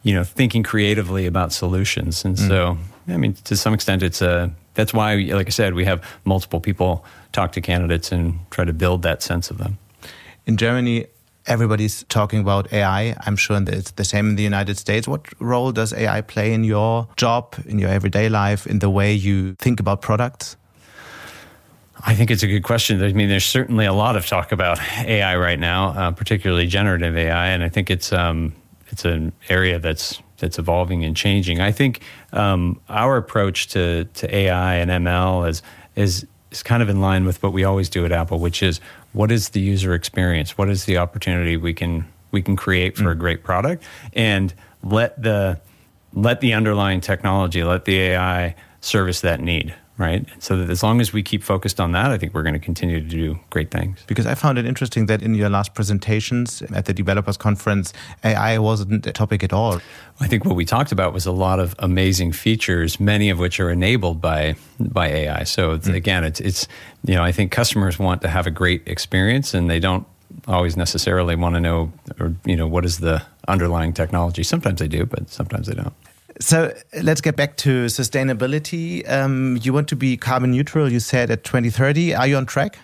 you 0.03 0.13
know 0.13 0.23
thinking 0.23 0.63
creatively 0.63 1.25
about 1.25 1.51
solutions 1.51 2.23
and 2.25 2.37
mm. 2.37 2.47
so 2.47 2.77
i 3.07 3.17
mean 3.17 3.33
to 3.33 3.55
some 3.55 3.73
extent 3.73 4.03
it's 4.03 4.21
a 4.21 4.51
that's 4.77 4.93
why 4.93 5.15
like 5.15 5.47
i 5.47 5.49
said 5.49 5.73
we 5.73 5.83
have 5.83 5.99
multiple 6.23 6.61
people 6.61 7.03
talk 7.33 7.51
to 7.51 7.61
candidates 7.61 8.11
and 8.11 8.39
try 8.49 8.63
to 8.63 8.73
build 8.73 9.01
that 9.01 9.21
sense 9.21 9.51
of 9.51 9.57
them 9.57 9.77
in 10.45 10.55
germany 10.55 11.05
everybody's 11.47 12.03
talking 12.09 12.39
about 12.39 12.71
AI. 12.73 13.15
I'm 13.25 13.35
sure 13.35 13.59
it's 13.67 13.91
the 13.91 14.03
same 14.03 14.29
in 14.29 14.35
the 14.35 14.43
United 14.43 14.77
States. 14.77 15.07
What 15.07 15.25
role 15.39 15.71
does 15.71 15.93
AI 15.93 16.21
play 16.21 16.53
in 16.53 16.63
your 16.63 17.07
job, 17.15 17.55
in 17.65 17.79
your 17.79 17.89
everyday 17.89 18.29
life, 18.29 18.67
in 18.67 18.79
the 18.79 18.89
way 18.89 19.13
you 19.13 19.55
think 19.55 19.79
about 19.79 20.01
products? 20.01 20.57
I 22.05 22.13
think 22.13 22.29
it's 22.29 22.43
a 22.43 22.47
good 22.47 22.63
question. 22.63 23.01
I 23.01 23.13
mean, 23.13 23.29
there's 23.29 23.45
certainly 23.45 23.85
a 23.85 23.93
lot 23.93 24.15
of 24.15 24.27
talk 24.27 24.51
about 24.51 24.79
AI 24.99 25.35
right 25.35 25.59
now, 25.59 25.89
uh, 25.89 26.11
particularly 26.11 26.67
generative 26.67 27.17
AI, 27.17 27.47
and 27.47 27.63
I 27.63 27.69
think 27.69 27.89
it's 27.89 28.13
um, 28.13 28.53
it's 28.89 29.03
an 29.03 29.33
area 29.49 29.79
that's 29.79 30.21
that's 30.37 30.59
evolving 30.59 31.03
and 31.03 31.15
changing. 31.15 31.59
I 31.59 31.71
think 31.71 32.01
um, 32.33 32.79
our 32.89 33.17
approach 33.17 33.67
to 33.69 34.05
to 34.05 34.35
AI 34.35 34.75
and 34.75 34.91
ML 34.91 35.49
is 35.49 35.61
is 35.95 36.25
is 36.51 36.63
kind 36.63 36.81
of 36.81 36.89
in 36.89 37.01
line 37.01 37.25
with 37.25 37.41
what 37.43 37.53
we 37.53 37.63
always 37.63 37.89
do 37.89 38.05
at 38.05 38.11
Apple, 38.11 38.39
which 38.39 38.63
is 38.63 38.79
what 39.13 39.31
is 39.31 39.49
the 39.49 39.59
user 39.59 39.93
experience? 39.93 40.57
What 40.57 40.69
is 40.69 40.85
the 40.85 40.97
opportunity 40.97 41.57
we 41.57 41.73
can 41.73 42.07
we 42.31 42.41
can 42.41 42.55
create 42.55 42.97
for 42.97 43.05
mm. 43.05 43.11
a 43.11 43.15
great 43.15 43.43
product, 43.43 43.83
and 44.13 44.53
let 44.83 45.21
the 45.21 45.59
let 46.13 46.41
the 46.41 46.53
underlying 46.53 47.01
technology, 47.01 47.63
let 47.63 47.85
the 47.85 47.99
AI 47.99 48.55
service 48.81 49.21
that 49.21 49.39
need 49.39 49.73
right? 49.97 50.25
So 50.39 50.57
that 50.57 50.69
as 50.69 50.83
long 50.83 51.01
as 51.01 51.11
we 51.11 51.23
keep 51.23 51.43
focused 51.43 51.79
on 51.79 51.91
that, 51.93 52.11
I 52.11 52.17
think 52.17 52.33
we're 52.33 52.43
going 52.43 52.53
to 52.53 52.59
continue 52.59 52.99
to 52.99 53.07
do 53.07 53.39
great 53.49 53.71
things. 53.71 54.03
Because 54.07 54.27
I 54.27 54.35
found 54.35 54.57
it 54.57 54.65
interesting 54.65 55.07
that 55.07 55.21
in 55.21 55.33
your 55.33 55.49
last 55.49 55.73
presentations 55.73 56.61
at 56.73 56.85
the 56.85 56.93
developers 56.93 57.37
conference, 57.37 57.93
AI 58.23 58.59
wasn't 58.59 59.05
a 59.07 59.11
topic 59.11 59.43
at 59.43 59.53
all. 59.53 59.81
I 60.19 60.27
think 60.27 60.45
what 60.45 60.55
we 60.55 60.65
talked 60.65 60.91
about 60.91 61.13
was 61.13 61.25
a 61.25 61.31
lot 61.31 61.59
of 61.59 61.75
amazing 61.79 62.31
features, 62.31 62.99
many 62.99 63.29
of 63.29 63.39
which 63.39 63.59
are 63.59 63.71
enabled 63.71 64.21
by 64.21 64.55
by 64.79 65.07
AI. 65.07 65.43
So 65.43 65.77
mm. 65.77 65.93
again, 65.93 66.23
it's 66.23 66.39
it's 66.39 66.67
you 67.05 67.15
know 67.15 67.23
I 67.23 67.31
think 67.31 67.51
customers 67.51 67.97
want 67.97 68.21
to 68.21 68.27
have 68.27 68.47
a 68.47 68.51
great 68.51 68.87
experience, 68.87 69.53
and 69.53 69.69
they 69.69 69.79
don't 69.79 70.05
always 70.47 70.77
necessarily 70.77 71.35
want 71.35 71.55
to 71.55 71.61
know 71.61 71.91
or 72.19 72.35
you 72.45 72.55
know 72.55 72.67
what 72.67 72.85
is 72.85 72.99
the 72.99 73.23
underlying 73.47 73.93
technology. 73.93 74.43
Sometimes 74.43 74.79
they 74.79 74.87
do, 74.87 75.05
but 75.05 75.29
sometimes 75.29 75.67
they 75.67 75.75
don't. 75.75 75.93
So 76.39 76.73
let's 77.01 77.21
get 77.21 77.35
back 77.35 77.57
to 77.57 77.85
sustainability. 77.85 79.09
Um, 79.09 79.57
you 79.61 79.73
want 79.73 79.87
to 79.89 79.95
be 79.95 80.17
carbon 80.17 80.51
neutral, 80.51 80.91
you 80.91 80.99
said 80.99 81.31
at 81.31 81.43
2030. 81.43 82.13
Are 82.13 82.27
you 82.27 82.37
on 82.37 82.45
track? 82.45 82.77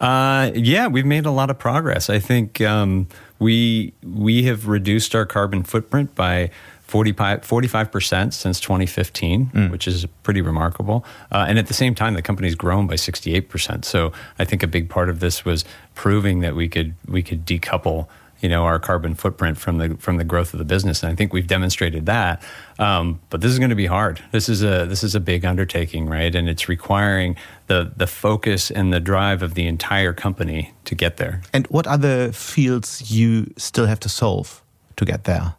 Uh, 0.00 0.50
yeah, 0.54 0.88
we've 0.88 1.06
made 1.06 1.26
a 1.26 1.30
lot 1.30 1.48
of 1.48 1.58
progress. 1.58 2.10
I 2.10 2.18
think 2.18 2.60
um, 2.60 3.06
we 3.38 3.92
we 4.02 4.42
have 4.44 4.66
reduced 4.66 5.14
our 5.14 5.24
carbon 5.24 5.62
footprint 5.62 6.14
by 6.16 6.50
45 6.82 7.92
percent 7.92 8.34
since 8.34 8.58
2015, 8.58 9.46
mm. 9.46 9.70
which 9.70 9.86
is 9.86 10.04
pretty 10.24 10.40
remarkable. 10.40 11.04
Uh, 11.30 11.46
and 11.48 11.56
at 11.56 11.68
the 11.68 11.74
same 11.74 11.94
time, 11.94 12.14
the 12.14 12.22
company's 12.22 12.56
grown 12.56 12.88
by 12.88 12.96
68 12.96 13.48
percent. 13.48 13.84
So 13.84 14.12
I 14.40 14.44
think 14.44 14.64
a 14.64 14.66
big 14.66 14.90
part 14.90 15.08
of 15.08 15.20
this 15.20 15.44
was 15.44 15.64
proving 15.94 16.40
that 16.40 16.56
we 16.56 16.68
could 16.68 16.94
we 17.06 17.22
could 17.22 17.46
decouple 17.46 18.08
you 18.42 18.48
know 18.48 18.64
our 18.64 18.78
carbon 18.78 19.14
footprint 19.14 19.56
from 19.56 19.78
the 19.78 19.96
from 19.98 20.18
the 20.18 20.24
growth 20.24 20.52
of 20.52 20.58
the 20.58 20.64
business, 20.64 21.02
and 21.02 21.10
I 21.10 21.14
think 21.14 21.32
we've 21.32 21.46
demonstrated 21.46 22.06
that. 22.06 22.42
Um, 22.78 23.20
but 23.30 23.40
this 23.40 23.52
is 23.52 23.58
going 23.58 23.70
to 23.70 23.76
be 23.76 23.86
hard. 23.86 24.22
This 24.32 24.48
is 24.48 24.62
a 24.62 24.84
this 24.86 25.02
is 25.02 25.14
a 25.14 25.20
big 25.20 25.44
undertaking, 25.44 26.06
right? 26.06 26.34
And 26.34 26.48
it's 26.48 26.68
requiring 26.68 27.36
the 27.68 27.92
the 27.96 28.06
focus 28.06 28.70
and 28.70 28.92
the 28.92 29.00
drive 29.00 29.42
of 29.42 29.54
the 29.54 29.66
entire 29.66 30.12
company 30.12 30.72
to 30.84 30.94
get 30.94 31.16
there. 31.16 31.42
And 31.52 31.66
what 31.68 31.86
other 31.86 32.32
fields 32.32 33.10
you 33.10 33.54
still 33.56 33.86
have 33.86 34.00
to 34.00 34.08
solve 34.08 34.62
to 34.96 35.04
get 35.04 35.24
there? 35.24 35.54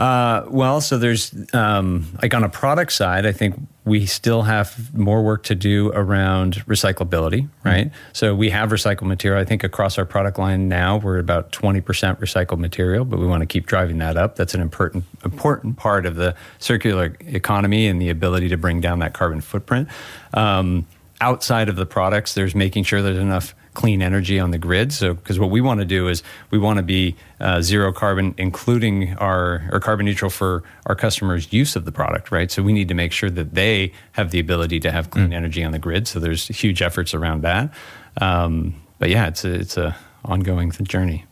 Uh, 0.00 0.46
well, 0.48 0.80
so 0.80 0.96
there's 0.96 1.30
um, 1.52 2.06
like 2.22 2.32
on 2.32 2.42
a 2.42 2.48
product 2.48 2.90
side, 2.90 3.26
I 3.26 3.32
think 3.32 3.54
we 3.84 4.06
still 4.06 4.42
have 4.42 4.94
more 4.96 5.22
work 5.22 5.42
to 5.44 5.54
do 5.54 5.92
around 5.92 6.64
recyclability, 6.66 7.50
right? 7.64 7.88
Mm-hmm. 7.88 8.10
So 8.14 8.34
we 8.34 8.48
have 8.48 8.70
recycled 8.70 9.02
material. 9.08 9.38
I 9.38 9.44
think 9.44 9.62
across 9.62 9.98
our 9.98 10.06
product 10.06 10.38
line 10.38 10.68
now, 10.68 10.96
we're 10.96 11.18
about 11.18 11.52
20% 11.52 11.82
recycled 12.18 12.58
material, 12.58 13.04
but 13.04 13.18
we 13.18 13.26
want 13.26 13.42
to 13.42 13.46
keep 13.46 13.66
driving 13.66 13.98
that 13.98 14.16
up. 14.16 14.36
That's 14.36 14.54
an 14.54 14.62
important 14.62 15.04
important 15.22 15.76
part 15.76 16.06
of 16.06 16.16
the 16.16 16.34
circular 16.58 17.14
economy 17.26 17.86
and 17.86 18.00
the 18.00 18.08
ability 18.08 18.48
to 18.48 18.56
bring 18.56 18.80
down 18.80 19.00
that 19.00 19.12
carbon 19.12 19.42
footprint. 19.42 19.86
Um, 20.32 20.86
outside 21.20 21.68
of 21.68 21.76
the 21.76 21.84
products, 21.84 22.32
there's 22.32 22.54
making 22.54 22.84
sure 22.84 23.02
there's 23.02 23.18
enough 23.18 23.54
clean 23.74 24.02
energy 24.02 24.38
on 24.38 24.50
the 24.50 24.58
grid. 24.58 24.92
So, 24.92 25.14
because 25.14 25.38
what 25.38 25.50
we 25.50 25.60
want 25.60 25.80
to 25.80 25.86
do 25.86 26.08
is 26.08 26.22
we 26.50 26.58
want 26.58 26.78
to 26.78 26.82
be 26.82 27.16
uh, 27.40 27.62
zero 27.62 27.92
carbon, 27.92 28.34
including 28.36 29.16
our 29.18 29.68
or 29.72 29.80
carbon 29.80 30.06
neutral 30.06 30.30
for 30.30 30.62
our 30.86 30.94
customers' 30.94 31.52
use 31.52 31.76
of 31.76 31.84
the 31.84 31.92
product, 31.92 32.30
right? 32.30 32.50
So 32.50 32.62
we 32.62 32.72
need 32.72 32.88
to 32.88 32.94
make 32.94 33.12
sure 33.12 33.30
that 33.30 33.54
they 33.54 33.92
have 34.12 34.30
the 34.30 34.40
ability 34.40 34.80
to 34.80 34.90
have 34.90 35.10
clean 35.10 35.30
mm. 35.30 35.34
energy 35.34 35.64
on 35.64 35.72
the 35.72 35.78
grid. 35.78 36.08
So 36.08 36.20
there's 36.20 36.48
huge 36.48 36.82
efforts 36.82 37.14
around 37.14 37.42
that. 37.42 37.72
Um, 38.20 38.74
but 38.98 39.10
yeah, 39.10 39.28
it's 39.28 39.44
a, 39.44 39.52
it's 39.52 39.76
a 39.76 39.96
ongoing 40.24 40.70
journey. 40.70 41.24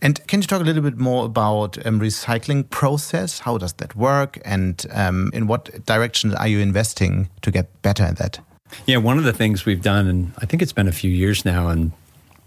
And 0.00 0.26
can 0.26 0.40
you 0.40 0.46
talk 0.48 0.60
a 0.60 0.64
little 0.64 0.82
bit 0.82 0.98
more 0.98 1.24
about 1.26 1.86
um, 1.86 2.00
recycling 2.00 2.68
process? 2.68 3.38
How 3.38 3.56
does 3.56 3.74
that 3.74 3.94
work, 3.94 4.36
and 4.44 4.84
um, 4.92 5.30
in 5.32 5.46
what 5.46 5.86
direction 5.86 6.34
are 6.34 6.48
you 6.48 6.58
investing 6.58 7.30
to 7.42 7.52
get 7.52 7.80
better 7.82 8.02
at 8.02 8.16
that? 8.16 8.40
Yeah, 8.86 8.98
one 8.98 9.18
of 9.18 9.24
the 9.24 9.32
things 9.32 9.64
we've 9.64 9.82
done, 9.82 10.06
and 10.06 10.32
I 10.38 10.46
think 10.46 10.62
it's 10.62 10.72
been 10.72 10.88
a 10.88 10.92
few 10.92 11.10
years 11.10 11.44
now, 11.44 11.68
and 11.68 11.92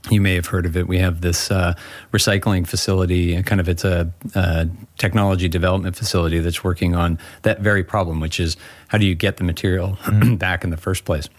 you 0.10 0.22
may 0.22 0.36
have 0.36 0.48
heard 0.48 0.66
of 0.66 0.78
it. 0.78 0.88
We 0.88 1.00
have 1.00 1.22
this 1.22 1.50
uh, 1.50 1.74
recycling 2.12 2.68
facility, 2.68 3.34
and 3.34 3.46
kind 3.46 3.60
of 3.60 3.68
it's 3.68 3.84
a, 3.84 4.12
a, 4.36 4.68
technology 4.98 5.50
development 5.50 5.96
facility 5.96 6.40
that's 6.40 6.64
working 6.64 6.96
on 6.96 7.20
that 7.42 7.60
very 7.60 7.84
problem, 7.84 8.20
which 8.20 8.40
is 8.40 8.56
how 8.88 8.98
do 8.98 9.06
you 9.06 9.16
get 9.16 9.38
the 9.38 9.44
material 9.44 9.98
mm. 10.04 10.38
back 10.38 10.64
in 10.64 10.70
the 10.70 10.78
first 10.78 11.06
place? 11.06 11.30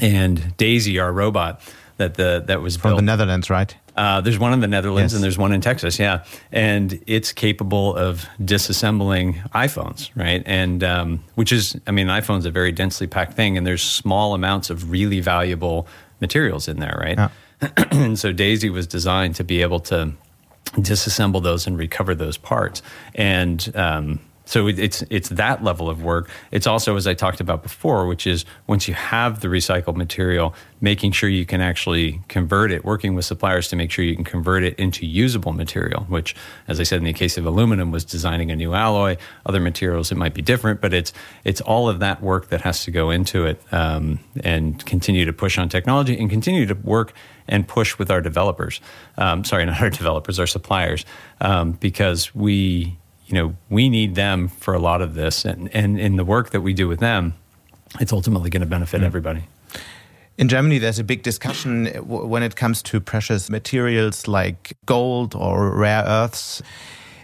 And 0.00 0.56
Daisy, 0.56 0.98
our 0.98 1.12
robot 1.12 1.60
that 1.96 2.14
the 2.14 2.42
that 2.46 2.60
was 2.60 2.76
from 2.76 2.90
built, 2.90 2.98
the 2.98 3.04
Netherlands, 3.04 3.48
right? 3.48 3.74
Uh, 3.96 4.20
there's 4.20 4.38
one 4.38 4.52
in 4.52 4.60
the 4.60 4.68
Netherlands 4.68 5.12
yes. 5.12 5.16
and 5.16 5.24
there's 5.24 5.38
one 5.38 5.52
in 5.52 5.60
Texas, 5.60 5.98
yeah. 5.98 6.24
And 6.52 7.02
it's 7.06 7.32
capable 7.32 7.96
of 7.96 8.26
disassembling 8.40 9.48
iPhones, 9.50 10.10
right? 10.14 10.42
And 10.44 10.84
um, 10.84 11.24
which 11.34 11.52
is, 11.52 11.80
I 11.86 11.92
mean, 11.92 12.08
iPhone's 12.08 12.44
a 12.44 12.50
very 12.50 12.72
densely 12.72 13.06
packed 13.06 13.34
thing, 13.34 13.56
and 13.56 13.66
there's 13.66 13.82
small 13.82 14.34
amounts 14.34 14.68
of 14.68 14.90
really 14.90 15.20
valuable 15.20 15.88
materials 16.20 16.68
in 16.68 16.78
there, 16.78 16.98
right? 17.00 17.16
Yeah. 17.16 17.30
and 17.90 18.18
so 18.18 18.32
Daisy 18.32 18.68
was 18.68 18.86
designed 18.86 19.34
to 19.36 19.44
be 19.44 19.62
able 19.62 19.80
to 19.80 20.12
disassemble 20.72 21.42
those 21.42 21.66
and 21.66 21.78
recover 21.78 22.14
those 22.14 22.36
parts. 22.36 22.82
And 23.14 23.70
um, 23.74 24.20
so 24.46 24.68
it's 24.68 25.02
it's 25.10 25.28
that 25.30 25.64
level 25.64 25.90
of 25.90 26.02
work. 26.02 26.30
It's 26.52 26.68
also, 26.68 26.96
as 26.96 27.06
I 27.08 27.14
talked 27.14 27.40
about 27.40 27.64
before, 27.64 28.06
which 28.06 28.28
is 28.28 28.44
once 28.68 28.86
you 28.86 28.94
have 28.94 29.40
the 29.40 29.48
recycled 29.48 29.96
material, 29.96 30.54
making 30.80 31.12
sure 31.12 31.28
you 31.28 31.44
can 31.44 31.60
actually 31.60 32.20
convert 32.28 32.70
it, 32.70 32.84
working 32.84 33.16
with 33.16 33.24
suppliers 33.24 33.68
to 33.68 33.76
make 33.76 33.90
sure 33.90 34.04
you 34.04 34.14
can 34.14 34.24
convert 34.24 34.62
it 34.62 34.78
into 34.78 35.04
usable 35.04 35.52
material. 35.52 36.04
Which, 36.04 36.36
as 36.68 36.78
I 36.78 36.84
said, 36.84 36.98
in 36.98 37.04
the 37.04 37.12
case 37.12 37.36
of 37.36 37.44
aluminum, 37.44 37.90
was 37.90 38.04
designing 38.04 38.52
a 38.52 38.56
new 38.56 38.72
alloy. 38.72 39.16
Other 39.44 39.58
materials 39.58 40.12
it 40.12 40.16
might 40.16 40.32
be 40.32 40.42
different, 40.42 40.80
but 40.80 40.94
it's 40.94 41.12
it's 41.42 41.60
all 41.60 41.88
of 41.88 41.98
that 41.98 42.22
work 42.22 42.48
that 42.50 42.60
has 42.60 42.84
to 42.84 42.92
go 42.92 43.10
into 43.10 43.46
it, 43.46 43.60
um, 43.72 44.20
and 44.44 44.84
continue 44.86 45.24
to 45.24 45.32
push 45.32 45.58
on 45.58 45.68
technology 45.68 46.16
and 46.16 46.30
continue 46.30 46.66
to 46.66 46.74
work 46.74 47.12
and 47.48 47.66
push 47.66 47.98
with 47.98 48.12
our 48.12 48.20
developers. 48.20 48.80
Um, 49.18 49.42
sorry, 49.42 49.66
not 49.66 49.80
our 49.80 49.90
developers, 49.90 50.38
our 50.38 50.46
suppliers, 50.46 51.04
um, 51.40 51.72
because 51.72 52.32
we 52.32 52.96
you 53.26 53.34
know, 53.34 53.56
we 53.68 53.88
need 53.88 54.14
them 54.14 54.48
for 54.48 54.74
a 54.74 54.78
lot 54.78 55.02
of 55.02 55.14
this. 55.14 55.44
And, 55.44 55.68
and 55.74 55.98
in 55.98 56.16
the 56.16 56.24
work 56.24 56.50
that 56.50 56.60
we 56.60 56.72
do 56.72 56.88
with 56.88 57.00
them, 57.00 57.34
it's 58.00 58.12
ultimately 58.12 58.50
going 58.50 58.60
to 58.60 58.66
benefit 58.66 59.00
mm. 59.00 59.04
everybody. 59.04 59.44
In 60.38 60.48
Germany, 60.48 60.78
there's 60.78 60.98
a 60.98 61.04
big 61.04 61.22
discussion 61.22 61.86
when 62.06 62.42
it 62.42 62.56
comes 62.56 62.82
to 62.82 63.00
precious 63.00 63.48
materials 63.48 64.28
like 64.28 64.76
gold 64.84 65.34
or 65.34 65.70
rare 65.70 66.04
earths 66.06 66.62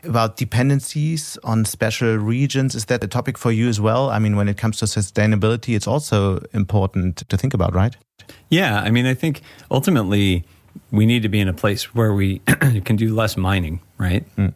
about 0.03 0.37
dependencies 0.37 1.39
on 1.45 1.65
special 1.65 2.17
regions. 2.17 2.75
Is 2.75 2.87
that 2.87 3.05
a 3.05 3.07
topic 3.07 3.39
for 3.39 3.53
you 3.53 3.69
as 3.69 3.81
well? 3.81 4.11
I 4.11 4.19
mean, 4.19 4.35
when 4.35 4.49
it 4.49 4.57
comes 4.57 4.79
to 4.79 4.87
sustainability, 4.87 5.77
it's 5.77 5.87
also 5.87 6.43
important 6.53 7.29
to 7.29 7.37
think 7.37 7.55
about, 7.55 7.75
right? 7.75 7.95
Yeah. 8.49 8.81
I 8.81 8.91
mean, 8.91 9.07
I 9.07 9.15
think 9.15 9.43
ultimately 9.71 10.45
we 10.91 11.07
need 11.07 11.23
to 11.23 11.29
be 11.29 11.39
in 11.39 11.49
a 11.49 11.53
place 11.53 11.95
where 11.95 12.15
we 12.15 12.39
can 12.85 12.97
do 12.97 13.15
less 13.15 13.37
mining, 13.37 13.81
right? 13.99 14.25
Mm. 14.37 14.55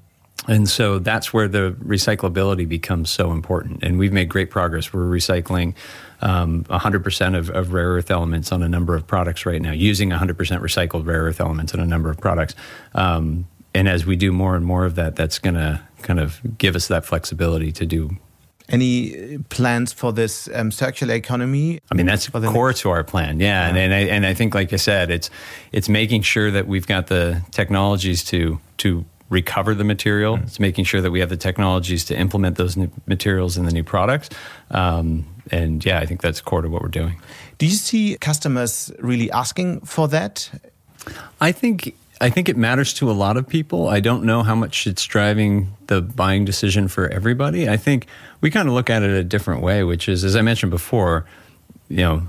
And 0.49 0.69
so 0.69 0.99
that's 0.99 1.33
where 1.33 1.49
the 1.49 1.77
recyclability 1.85 2.69
becomes 2.69 3.11
so 3.11 3.33
important. 3.33 3.83
And 3.83 3.99
we've 3.99 4.13
made 4.13 4.29
great 4.29 4.51
progress. 4.51 4.93
We're 4.93 5.07
recycling 5.07 5.75
um, 6.21 6.65
100% 6.65 7.37
of, 7.37 7.51
of, 7.51 7.73
rare 7.73 7.91
earth 7.91 8.11
elements 8.11 8.53
on 8.53 8.63
a 8.63 8.69
number 8.69 8.95
of 8.95 9.07
products 9.07 9.45
right 9.45 9.61
now, 9.61 9.73
using 9.73 10.11
100% 10.11 10.35
recycled 10.35 11.07
rare 11.07 11.23
earth 11.23 11.41
elements 11.41 11.75
on 11.75 11.81
a 11.81 11.87
number 11.87 12.11
of 12.11 12.19
products. 12.19 12.55
Um, 12.95 13.47
and 13.75 13.89
as 13.89 14.07
we 14.07 14.17
do 14.17 14.33
more 14.33 14.57
and 14.57 14.65
more 14.65 14.87
of 14.87 14.95
that, 14.95 15.17
that's 15.17 15.39
going 15.39 15.57
to 15.57 15.83
kind 16.03 16.19
of 16.19 16.41
give 16.57 16.75
us 16.75 16.89
that 16.89 17.05
flexibility 17.05 17.73
to 17.73 17.85
do 17.85 18.17
any 18.69 19.39
plans 19.49 19.93
for 19.93 20.13
this 20.13 20.49
um, 20.53 20.71
circular 20.71 21.15
economy? 21.15 21.81
I 21.91 21.95
mean, 21.95 22.07
that's 22.07 22.29
core 22.29 22.69
next? 22.69 22.81
to 22.81 22.91
our 22.91 23.05
plan. 23.05 23.39
Yeah, 23.39 23.47
yeah. 23.47 23.69
And, 23.69 23.79
and, 23.79 23.95
I, 23.95 23.99
and 23.99 24.27
I 24.27 24.35
think, 24.35 24.55
like 24.55 24.73
I 24.73 24.77
said, 24.77 25.11
it's 25.11 25.31
it's 25.73 25.89
making 25.89 26.23
sure 26.23 26.51
that 26.51 26.67
we've 26.67 26.87
got 26.87 27.07
the 27.07 27.43
technologies 27.53 28.25
to 28.25 28.59
to 28.79 29.05
recover 29.29 29.75
the 29.75 29.85
material. 29.85 30.37
Mm-hmm. 30.37 30.45
It's 30.45 30.61
making 30.61 30.85
sure 30.85 31.01
that 31.01 31.11
we 31.11 31.21
have 31.21 31.29
the 31.29 31.37
technologies 31.37 32.05
to 32.07 32.17
implement 32.17 32.57
those 32.57 32.77
new 32.77 32.91
materials 33.07 33.57
in 33.57 33.65
the 33.65 33.73
new 33.73 33.85
products. 33.85 34.29
Um, 34.71 35.27
and 35.51 35.85
yeah, 35.85 35.99
I 35.99 36.07
think 36.07 36.23
that's 36.23 36.41
core 36.41 36.62
to 36.62 36.69
what 36.69 36.83
we're 36.83 36.89
doing. 36.89 37.21
Do 37.59 37.67
you 37.67 37.73
see 37.73 38.17
customers 38.21 38.93
really 38.99 39.31
asking 39.31 39.81
for 39.81 40.09
that? 40.09 40.51
I 41.41 41.53
think 41.53 41.95
I 42.21 42.31
think 42.31 42.49
it 42.49 42.57
matters 42.57 42.95
to 42.95 43.11
a 43.11 43.12
lot 43.12 43.37
of 43.37 43.47
people. 43.47 43.89
I 43.89 44.01
don't 44.01 44.25
know 44.25 44.43
how 44.43 44.55
much 44.55 44.87
it's 44.87 45.05
driving 45.05 45.77
the 45.87 46.01
buying 46.01 46.45
decision 46.45 46.89
for 46.89 47.09
everybody. 47.09 47.69
I 47.69 47.77
think 47.77 48.07
we 48.41 48.51
kind 48.51 48.69
of 48.69 48.75
look 48.75 48.89
at 48.89 49.03
it 49.03 49.11
a 49.11 49.23
different 49.23 49.62
way, 49.62 49.85
which 49.85 50.09
is, 50.09 50.25
as 50.25 50.35
I 50.35 50.41
mentioned 50.41 50.71
before, 50.71 51.27
you 51.89 51.99
know, 51.99 52.23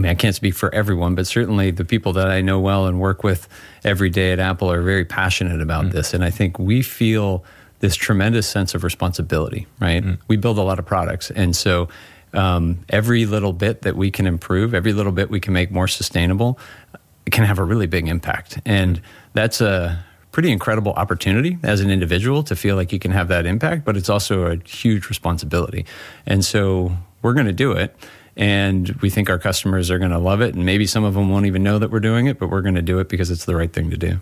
I 0.00 0.02
mean, 0.02 0.10
I 0.12 0.14
can't 0.14 0.34
speak 0.34 0.54
for 0.54 0.74
everyone, 0.74 1.14
but 1.14 1.26
certainly 1.26 1.70
the 1.70 1.84
people 1.84 2.14
that 2.14 2.28
I 2.28 2.40
know 2.40 2.58
well 2.58 2.86
and 2.86 2.98
work 2.98 3.22
with 3.22 3.46
every 3.84 4.08
day 4.08 4.32
at 4.32 4.38
Apple 4.38 4.72
are 4.72 4.80
very 4.80 5.04
passionate 5.04 5.60
about 5.60 5.84
mm. 5.84 5.92
this. 5.92 6.14
And 6.14 6.24
I 6.24 6.30
think 6.30 6.58
we 6.58 6.80
feel 6.80 7.44
this 7.80 7.96
tremendous 7.96 8.46
sense 8.48 8.74
of 8.74 8.82
responsibility, 8.82 9.66
right? 9.78 10.02
Mm. 10.02 10.18
We 10.26 10.38
build 10.38 10.56
a 10.56 10.62
lot 10.62 10.78
of 10.78 10.86
products. 10.86 11.30
And 11.30 11.54
so 11.54 11.90
um, 12.32 12.78
every 12.88 13.26
little 13.26 13.52
bit 13.52 13.82
that 13.82 13.94
we 13.94 14.10
can 14.10 14.26
improve, 14.26 14.72
every 14.72 14.94
little 14.94 15.12
bit 15.12 15.28
we 15.28 15.38
can 15.38 15.52
make 15.52 15.70
more 15.70 15.86
sustainable, 15.86 16.58
can 17.30 17.44
have 17.44 17.58
a 17.58 17.64
really 17.64 17.86
big 17.86 18.08
impact. 18.08 18.58
And 18.64 19.02
that's 19.34 19.60
a 19.60 20.02
pretty 20.32 20.50
incredible 20.50 20.94
opportunity 20.94 21.58
as 21.62 21.82
an 21.82 21.90
individual 21.90 22.42
to 22.44 22.56
feel 22.56 22.74
like 22.74 22.90
you 22.90 22.98
can 22.98 23.10
have 23.10 23.28
that 23.28 23.44
impact, 23.44 23.84
but 23.84 23.98
it's 23.98 24.08
also 24.08 24.46
a 24.46 24.56
huge 24.66 25.10
responsibility. 25.10 25.84
And 26.24 26.42
so 26.42 26.96
we're 27.20 27.34
going 27.34 27.48
to 27.48 27.52
do 27.52 27.72
it 27.72 27.94
and 28.36 28.90
we 29.02 29.10
think 29.10 29.28
our 29.28 29.38
customers 29.38 29.90
are 29.90 29.98
going 29.98 30.10
to 30.10 30.18
love 30.18 30.40
it 30.40 30.54
and 30.54 30.64
maybe 30.64 30.86
some 30.86 31.04
of 31.04 31.14
them 31.14 31.30
won't 31.30 31.46
even 31.46 31.62
know 31.62 31.78
that 31.78 31.90
we're 31.90 32.00
doing 32.00 32.26
it 32.26 32.38
but 32.38 32.48
we're 32.48 32.62
going 32.62 32.74
to 32.74 32.82
do 32.82 32.98
it 32.98 33.08
because 33.08 33.30
it's 33.30 33.44
the 33.44 33.56
right 33.56 33.72
thing 33.72 33.90
to 33.90 33.96
do. 33.96 34.20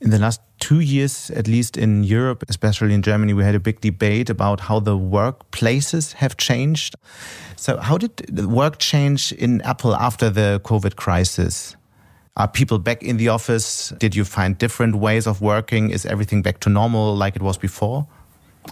In 0.00 0.10
the 0.10 0.18
last 0.18 0.40
two 0.60 0.80
years 0.80 1.30
at 1.30 1.48
least 1.48 1.76
in 1.76 2.04
europe 2.04 2.44
especially 2.48 2.94
in 2.94 3.02
germany 3.02 3.32
we 3.32 3.44
had 3.44 3.54
a 3.54 3.60
big 3.60 3.80
debate 3.80 4.30
about 4.30 4.60
how 4.60 4.80
the 4.80 4.96
workplaces 4.96 6.12
have 6.14 6.36
changed. 6.36 6.94
So 7.56 7.78
how 7.78 7.98
did 7.98 8.16
the 8.28 8.48
work 8.48 8.78
change 8.78 9.32
in 9.32 9.60
apple 9.62 9.94
after 9.94 10.30
the 10.30 10.60
covid 10.64 10.96
crisis? 10.96 11.76
Are 12.36 12.46
people 12.46 12.78
back 12.78 13.02
in 13.02 13.16
the 13.16 13.30
office? 13.30 13.92
Did 13.98 14.14
you 14.14 14.24
find 14.24 14.56
different 14.56 14.94
ways 14.94 15.26
of 15.26 15.40
working? 15.40 15.90
Is 15.90 16.06
everything 16.06 16.40
back 16.40 16.60
to 16.60 16.70
normal 16.70 17.16
like 17.16 17.34
it 17.34 17.42
was 17.42 17.58
before 17.58 18.06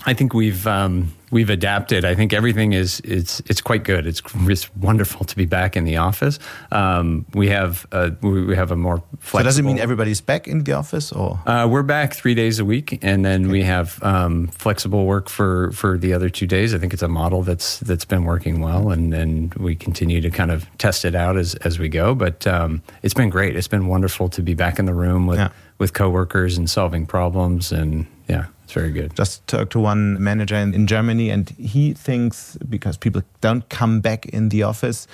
I 0.04 0.14
think 0.14 0.34
we've 0.34 0.66
um, 0.66 1.12
we've 1.30 1.50
adapted. 1.50 2.04
I 2.04 2.14
think 2.14 2.32
everything 2.32 2.72
is 2.72 3.00
it's 3.04 3.40
it's 3.46 3.60
quite 3.60 3.84
good. 3.84 4.06
It's 4.06 4.22
it's 4.34 4.74
wonderful 4.76 5.24
to 5.24 5.36
be 5.36 5.46
back 5.46 5.76
in 5.76 5.84
the 5.84 5.96
office. 5.96 6.38
Um, 6.70 7.26
we 7.34 7.48
have 7.48 7.86
a, 7.92 8.12
we 8.22 8.54
have 8.56 8.70
a 8.70 8.76
more 8.76 9.02
flexible. 9.18 9.40
So 9.40 9.42
does 9.44 9.58
it 9.58 9.62
mean 9.62 9.78
everybody's 9.78 10.20
back 10.20 10.46
in 10.46 10.64
the 10.64 10.72
office, 10.72 11.12
or 11.12 11.40
uh, 11.46 11.66
we're 11.68 11.82
back 11.82 12.14
three 12.14 12.34
days 12.34 12.58
a 12.58 12.64
week, 12.64 12.98
and 13.02 13.24
then 13.24 13.44
okay. 13.44 13.52
we 13.52 13.62
have 13.62 14.02
um, 14.02 14.48
flexible 14.48 15.06
work 15.06 15.28
for 15.28 15.72
for 15.72 15.98
the 15.98 16.12
other 16.12 16.28
two 16.28 16.46
days. 16.46 16.74
I 16.74 16.78
think 16.78 16.92
it's 16.92 17.02
a 17.02 17.08
model 17.08 17.42
that's 17.42 17.78
that's 17.80 18.04
been 18.04 18.24
working 18.24 18.60
well, 18.60 18.90
and 18.90 19.14
and 19.14 19.54
we 19.54 19.74
continue 19.74 20.20
to 20.20 20.30
kind 20.30 20.50
of 20.50 20.66
test 20.78 21.04
it 21.04 21.14
out 21.14 21.36
as 21.36 21.54
as 21.56 21.78
we 21.78 21.88
go. 21.88 22.14
But 22.14 22.46
um, 22.46 22.82
it's 23.02 23.14
been 23.14 23.30
great. 23.30 23.56
It's 23.56 23.68
been 23.68 23.88
wonderful 23.88 24.28
to 24.30 24.42
be 24.42 24.54
back 24.54 24.78
in 24.78 24.86
the 24.86 24.94
room 24.94 25.26
with 25.26 25.38
yeah. 25.38 25.50
with 25.78 25.92
coworkers 25.92 26.56
and 26.56 26.68
solving 26.68 27.06
problems, 27.06 27.72
and 27.72 28.06
yeah. 28.28 28.46
It's 28.66 28.72
very 28.72 28.90
good. 28.90 29.14
Just 29.14 29.46
talked 29.46 29.70
to 29.74 29.78
one 29.78 30.20
manager 30.20 30.56
in, 30.56 30.74
in, 30.74 30.88
Germany, 30.88 31.30
and 31.30 31.48
he 31.50 31.92
thinks 31.92 32.58
because 32.68 32.96
people 32.96 33.22
don't 33.40 33.68
come 33.68 34.00
back 34.00 34.26
in 34.26 34.48
the 34.48 34.64
office, 34.64 35.06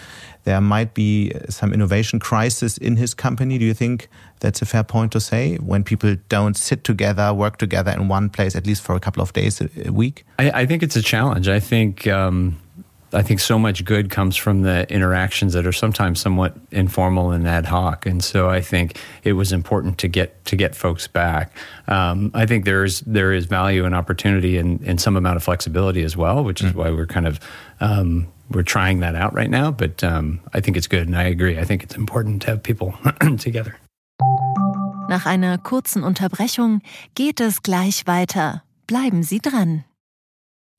there 0.45 0.63
might 0.63 0.95
be 0.95 1.33
some 1.51 1.75
innovation 1.75 2.19
crisis 2.19 2.79
in 2.79 2.97
his 2.97 3.13
company. 3.13 3.59
Do 3.59 3.67
you 3.67 3.75
think 3.75 4.09
that's 4.41 4.63
a 4.63 4.65
fair 4.65 4.83
point 4.83 5.13
to 5.13 5.21
say 5.21 5.57
when 5.57 5.85
people 5.85 6.17
don't 6.31 6.57
sit 6.57 6.83
together, 6.83 7.35
work 7.35 7.59
together 7.59 7.91
in 7.93 8.09
one 8.09 8.31
place 8.31 8.57
at 8.57 8.67
least 8.67 8.81
for 8.81 8.95
a 8.97 9.01
couple 9.01 9.23
of 9.23 9.35
days 9.35 9.61
a, 9.61 9.69
a 9.87 9.93
week? 9.93 10.25
I, 10.39 10.63
I, 10.63 10.65
think 10.65 10.83
it's 10.83 10.97
a 10.97 11.03
challenge. 11.03 11.47
I 11.47 11.61
think. 11.61 12.07
Um, 12.07 12.59
I 13.15 13.23
think 13.23 13.41
so 13.41 13.59
much 13.59 13.85
good 13.85 14.11
comes 14.11 14.37
from 14.37 14.63
the 14.63 14.91
interactions 14.93 15.53
that 15.53 15.67
are 15.67 15.73
sometimes 15.73 16.21
somewhat 16.21 16.57
informal 16.71 17.31
and 17.31 17.47
ad 17.47 17.67
hoc, 17.67 18.07
and 18.07 18.23
so 18.25 18.49
I 18.49 18.61
think 18.61 18.99
it 19.23 19.35
was 19.35 19.53
important 19.53 19.99
to 19.99 20.09
get 20.09 20.45
to 20.47 20.57
get 20.57 20.75
folks 20.75 21.07
back. 21.07 21.53
Um, 21.89 22.31
I 22.35 22.47
think 22.47 22.65
there 22.65 22.85
is 22.85 23.01
there 23.01 23.33
is 23.33 23.47
value 23.47 23.85
and 23.85 23.95
opportunity 23.95 24.57
and, 24.57 24.81
and 24.83 25.01
some 25.01 25.17
amount 25.17 25.37
of 25.37 25.43
flexibility 25.43 26.03
as 26.03 26.17
well, 26.17 26.43
which 26.43 26.63
is 26.63 26.73
mm. 26.73 26.77
why 26.77 26.91
we're 26.91 27.07
kind 27.07 27.27
of 27.27 27.39
um, 27.81 28.29
we're 28.51 28.63
trying 28.63 29.01
that 29.01 29.15
out 29.15 29.35
right 29.35 29.51
now. 29.51 29.71
But 29.71 30.03
um, 30.03 30.41
I 30.55 30.61
think 30.61 30.77
it's 30.77 30.89
good, 30.89 31.07
and 31.07 31.17
I 31.17 31.25
agree. 31.25 31.59
I 31.59 31.65
think 31.65 31.83
it's 31.83 31.97
important 31.97 32.43
to 32.43 32.49
have 32.49 32.63
people 32.63 32.95
together. 33.39 33.77
Nach 35.09 35.27
einer 35.27 35.59
kurzen 35.59 36.05
Unterbrechung 36.05 36.81
geht 37.15 37.41
es 37.41 37.63
gleich 37.63 38.07
weiter. 38.07 38.63
Bleiben 38.87 39.23
Sie 39.23 39.41
dran. 39.41 39.85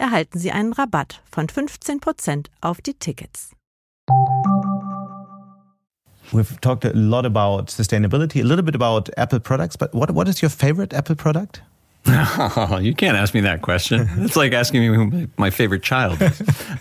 erhalten 0.00 0.38
Sie 0.38 0.50
einen 0.50 0.72
Rabatt 0.72 1.20
von 1.30 1.46
15% 1.46 2.46
auf 2.60 2.80
die 2.80 2.94
Tickets. 2.94 3.50
We've 6.32 6.60
talked 6.60 6.84
a 6.84 6.92
lot 6.94 7.24
about 7.24 7.70
sustainability, 7.70 8.40
a 8.40 8.44
little 8.44 8.64
bit 8.64 8.74
about 8.74 9.10
Apple 9.16 9.40
products, 9.40 9.76
but 9.76 9.92
what, 9.94 10.12
what 10.12 10.28
is 10.28 10.40
your 10.40 10.50
favorite 10.50 10.94
Apple 10.94 11.16
product? 11.16 11.62
Oh, 12.06 12.78
you 12.82 12.94
can't 12.94 13.16
ask 13.16 13.34
me 13.34 13.40
that 13.40 13.62
question. 13.62 14.08
It's 14.18 14.36
like 14.36 14.52
asking 14.52 14.80
me 14.80 14.94
who 14.94 15.28
my 15.36 15.50
favorite 15.50 15.82
child 15.82 16.22
is. 16.22 16.40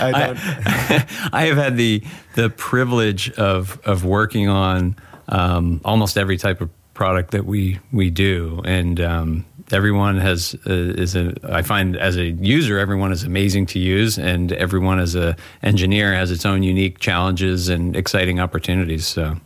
I, 0.00 0.12
I, 0.12 1.06
I, 1.32 1.46
have 1.46 1.56
had 1.56 1.76
the 1.76 2.02
the 2.34 2.50
privilege 2.50 3.30
of 3.32 3.80
of 3.84 4.04
working 4.04 4.48
on 4.48 4.96
um, 5.28 5.80
almost 5.84 6.18
every 6.18 6.36
type 6.36 6.60
of 6.60 6.68
product 6.92 7.30
that 7.30 7.46
we 7.46 7.78
we 7.92 8.10
do, 8.10 8.60
and 8.64 9.00
um, 9.00 9.44
everyone 9.72 10.18
has 10.18 10.54
uh, 10.66 10.72
is 10.72 11.16
a. 11.16 11.34
I 11.44 11.62
find 11.62 11.96
as 11.96 12.16
a 12.16 12.24
user, 12.24 12.78
everyone 12.78 13.12
is 13.12 13.24
amazing 13.24 13.66
to 13.66 13.78
use, 13.78 14.18
and 14.18 14.52
everyone 14.52 14.98
as 14.98 15.14
a 15.14 15.36
engineer 15.62 16.14
has 16.14 16.30
its 16.30 16.44
own 16.44 16.62
unique 16.62 16.98
challenges 16.98 17.68
and 17.68 17.96
exciting 17.96 18.40
opportunities. 18.40 19.06
So, 19.06 19.36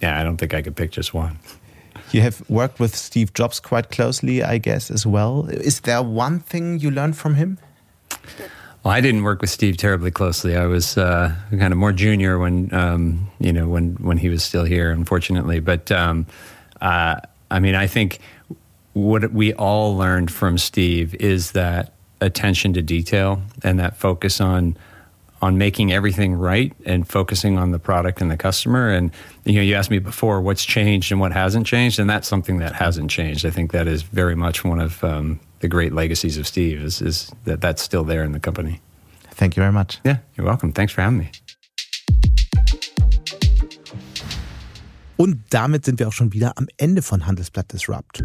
yeah, 0.00 0.20
I 0.20 0.22
don't 0.22 0.36
think 0.36 0.54
I 0.54 0.62
could 0.62 0.76
pick 0.76 0.90
just 0.92 1.14
one. 1.14 1.38
You 2.12 2.20
have 2.20 2.48
worked 2.50 2.78
with 2.78 2.94
Steve 2.94 3.32
Jobs 3.32 3.60
quite 3.60 3.90
closely, 3.90 4.42
I 4.42 4.58
guess, 4.58 4.90
as 4.90 5.06
well. 5.06 5.48
Is 5.48 5.80
there 5.80 6.02
one 6.02 6.40
thing 6.40 6.78
you 6.78 6.90
learned 6.90 7.16
from 7.16 7.34
him? 7.36 7.58
Well, 8.84 8.92
I 8.92 9.00
didn't 9.00 9.22
work 9.22 9.40
with 9.40 9.50
Steve 9.50 9.76
terribly 9.76 10.10
closely. 10.10 10.56
I 10.56 10.66
was 10.66 10.98
uh, 10.98 11.34
kind 11.50 11.72
of 11.72 11.78
more 11.78 11.92
junior 11.92 12.38
when 12.38 12.72
um, 12.74 13.30
you 13.38 13.52
know 13.52 13.68
when 13.68 13.94
when 13.94 14.18
he 14.18 14.28
was 14.28 14.42
still 14.42 14.64
here, 14.64 14.90
unfortunately. 14.90 15.60
But 15.60 15.90
um, 15.92 16.26
uh, 16.80 17.16
I 17.50 17.60
mean, 17.60 17.74
I 17.74 17.86
think 17.86 18.18
what 18.92 19.32
we 19.32 19.52
all 19.54 19.96
learned 19.96 20.30
from 20.30 20.58
Steve 20.58 21.14
is 21.16 21.52
that 21.52 21.92
attention 22.20 22.72
to 22.74 22.82
detail 22.82 23.42
and 23.62 23.78
that 23.78 23.96
focus 23.96 24.40
on 24.40 24.76
on 25.40 25.58
making 25.58 25.92
everything 25.92 26.34
right 26.34 26.72
and 26.86 27.08
focusing 27.08 27.58
on 27.58 27.72
the 27.72 27.78
product 27.78 28.20
and 28.20 28.30
the 28.30 28.36
customer. 28.36 28.90
And 28.90 29.10
you 29.44 29.54
know, 29.54 29.60
you 29.60 29.74
asked 29.74 29.90
me 29.90 29.98
before 29.98 30.40
what's 30.40 30.64
changed 30.64 31.10
and 31.10 31.20
what 31.20 31.32
hasn't 31.32 31.66
changed, 31.66 31.98
and 31.98 32.08
that's 32.08 32.28
something 32.28 32.58
that 32.58 32.74
hasn't 32.74 33.10
changed. 33.10 33.44
I 33.44 33.50
think 33.50 33.72
that 33.72 33.88
is 33.88 34.02
very 34.02 34.36
much 34.36 34.64
one 34.64 34.80
of 34.80 35.02
um, 35.02 35.40
the 35.58 35.66
great 35.66 35.92
legacies 35.92 36.38
of 36.38 36.46
Steve 36.46 36.80
is, 36.80 37.02
is 37.02 37.32
that 37.44 37.60
that's 37.60 37.82
still 37.82 38.04
there 38.04 38.22
in 38.22 38.30
the 38.30 38.38
company. 38.38 38.80
Thank 39.32 39.56
you 39.56 39.62
very 39.62 39.72
much. 39.72 39.98
Yeah, 40.04 40.18
you're 40.36 40.46
welcome. 40.46 40.72
Thanks 40.72 40.92
for 40.92 41.02
having 41.02 41.18
me. 41.18 41.30
Und 45.16 45.40
damit 45.50 45.84
sind 45.84 45.98
wir 46.00 46.08
auch 46.08 46.12
schon 46.12 46.32
wieder 46.32 46.52
am 46.56 46.66
Ende 46.78 47.02
von 47.02 47.26
Handelsblatt 47.26 47.72
Disrupt. 47.72 48.24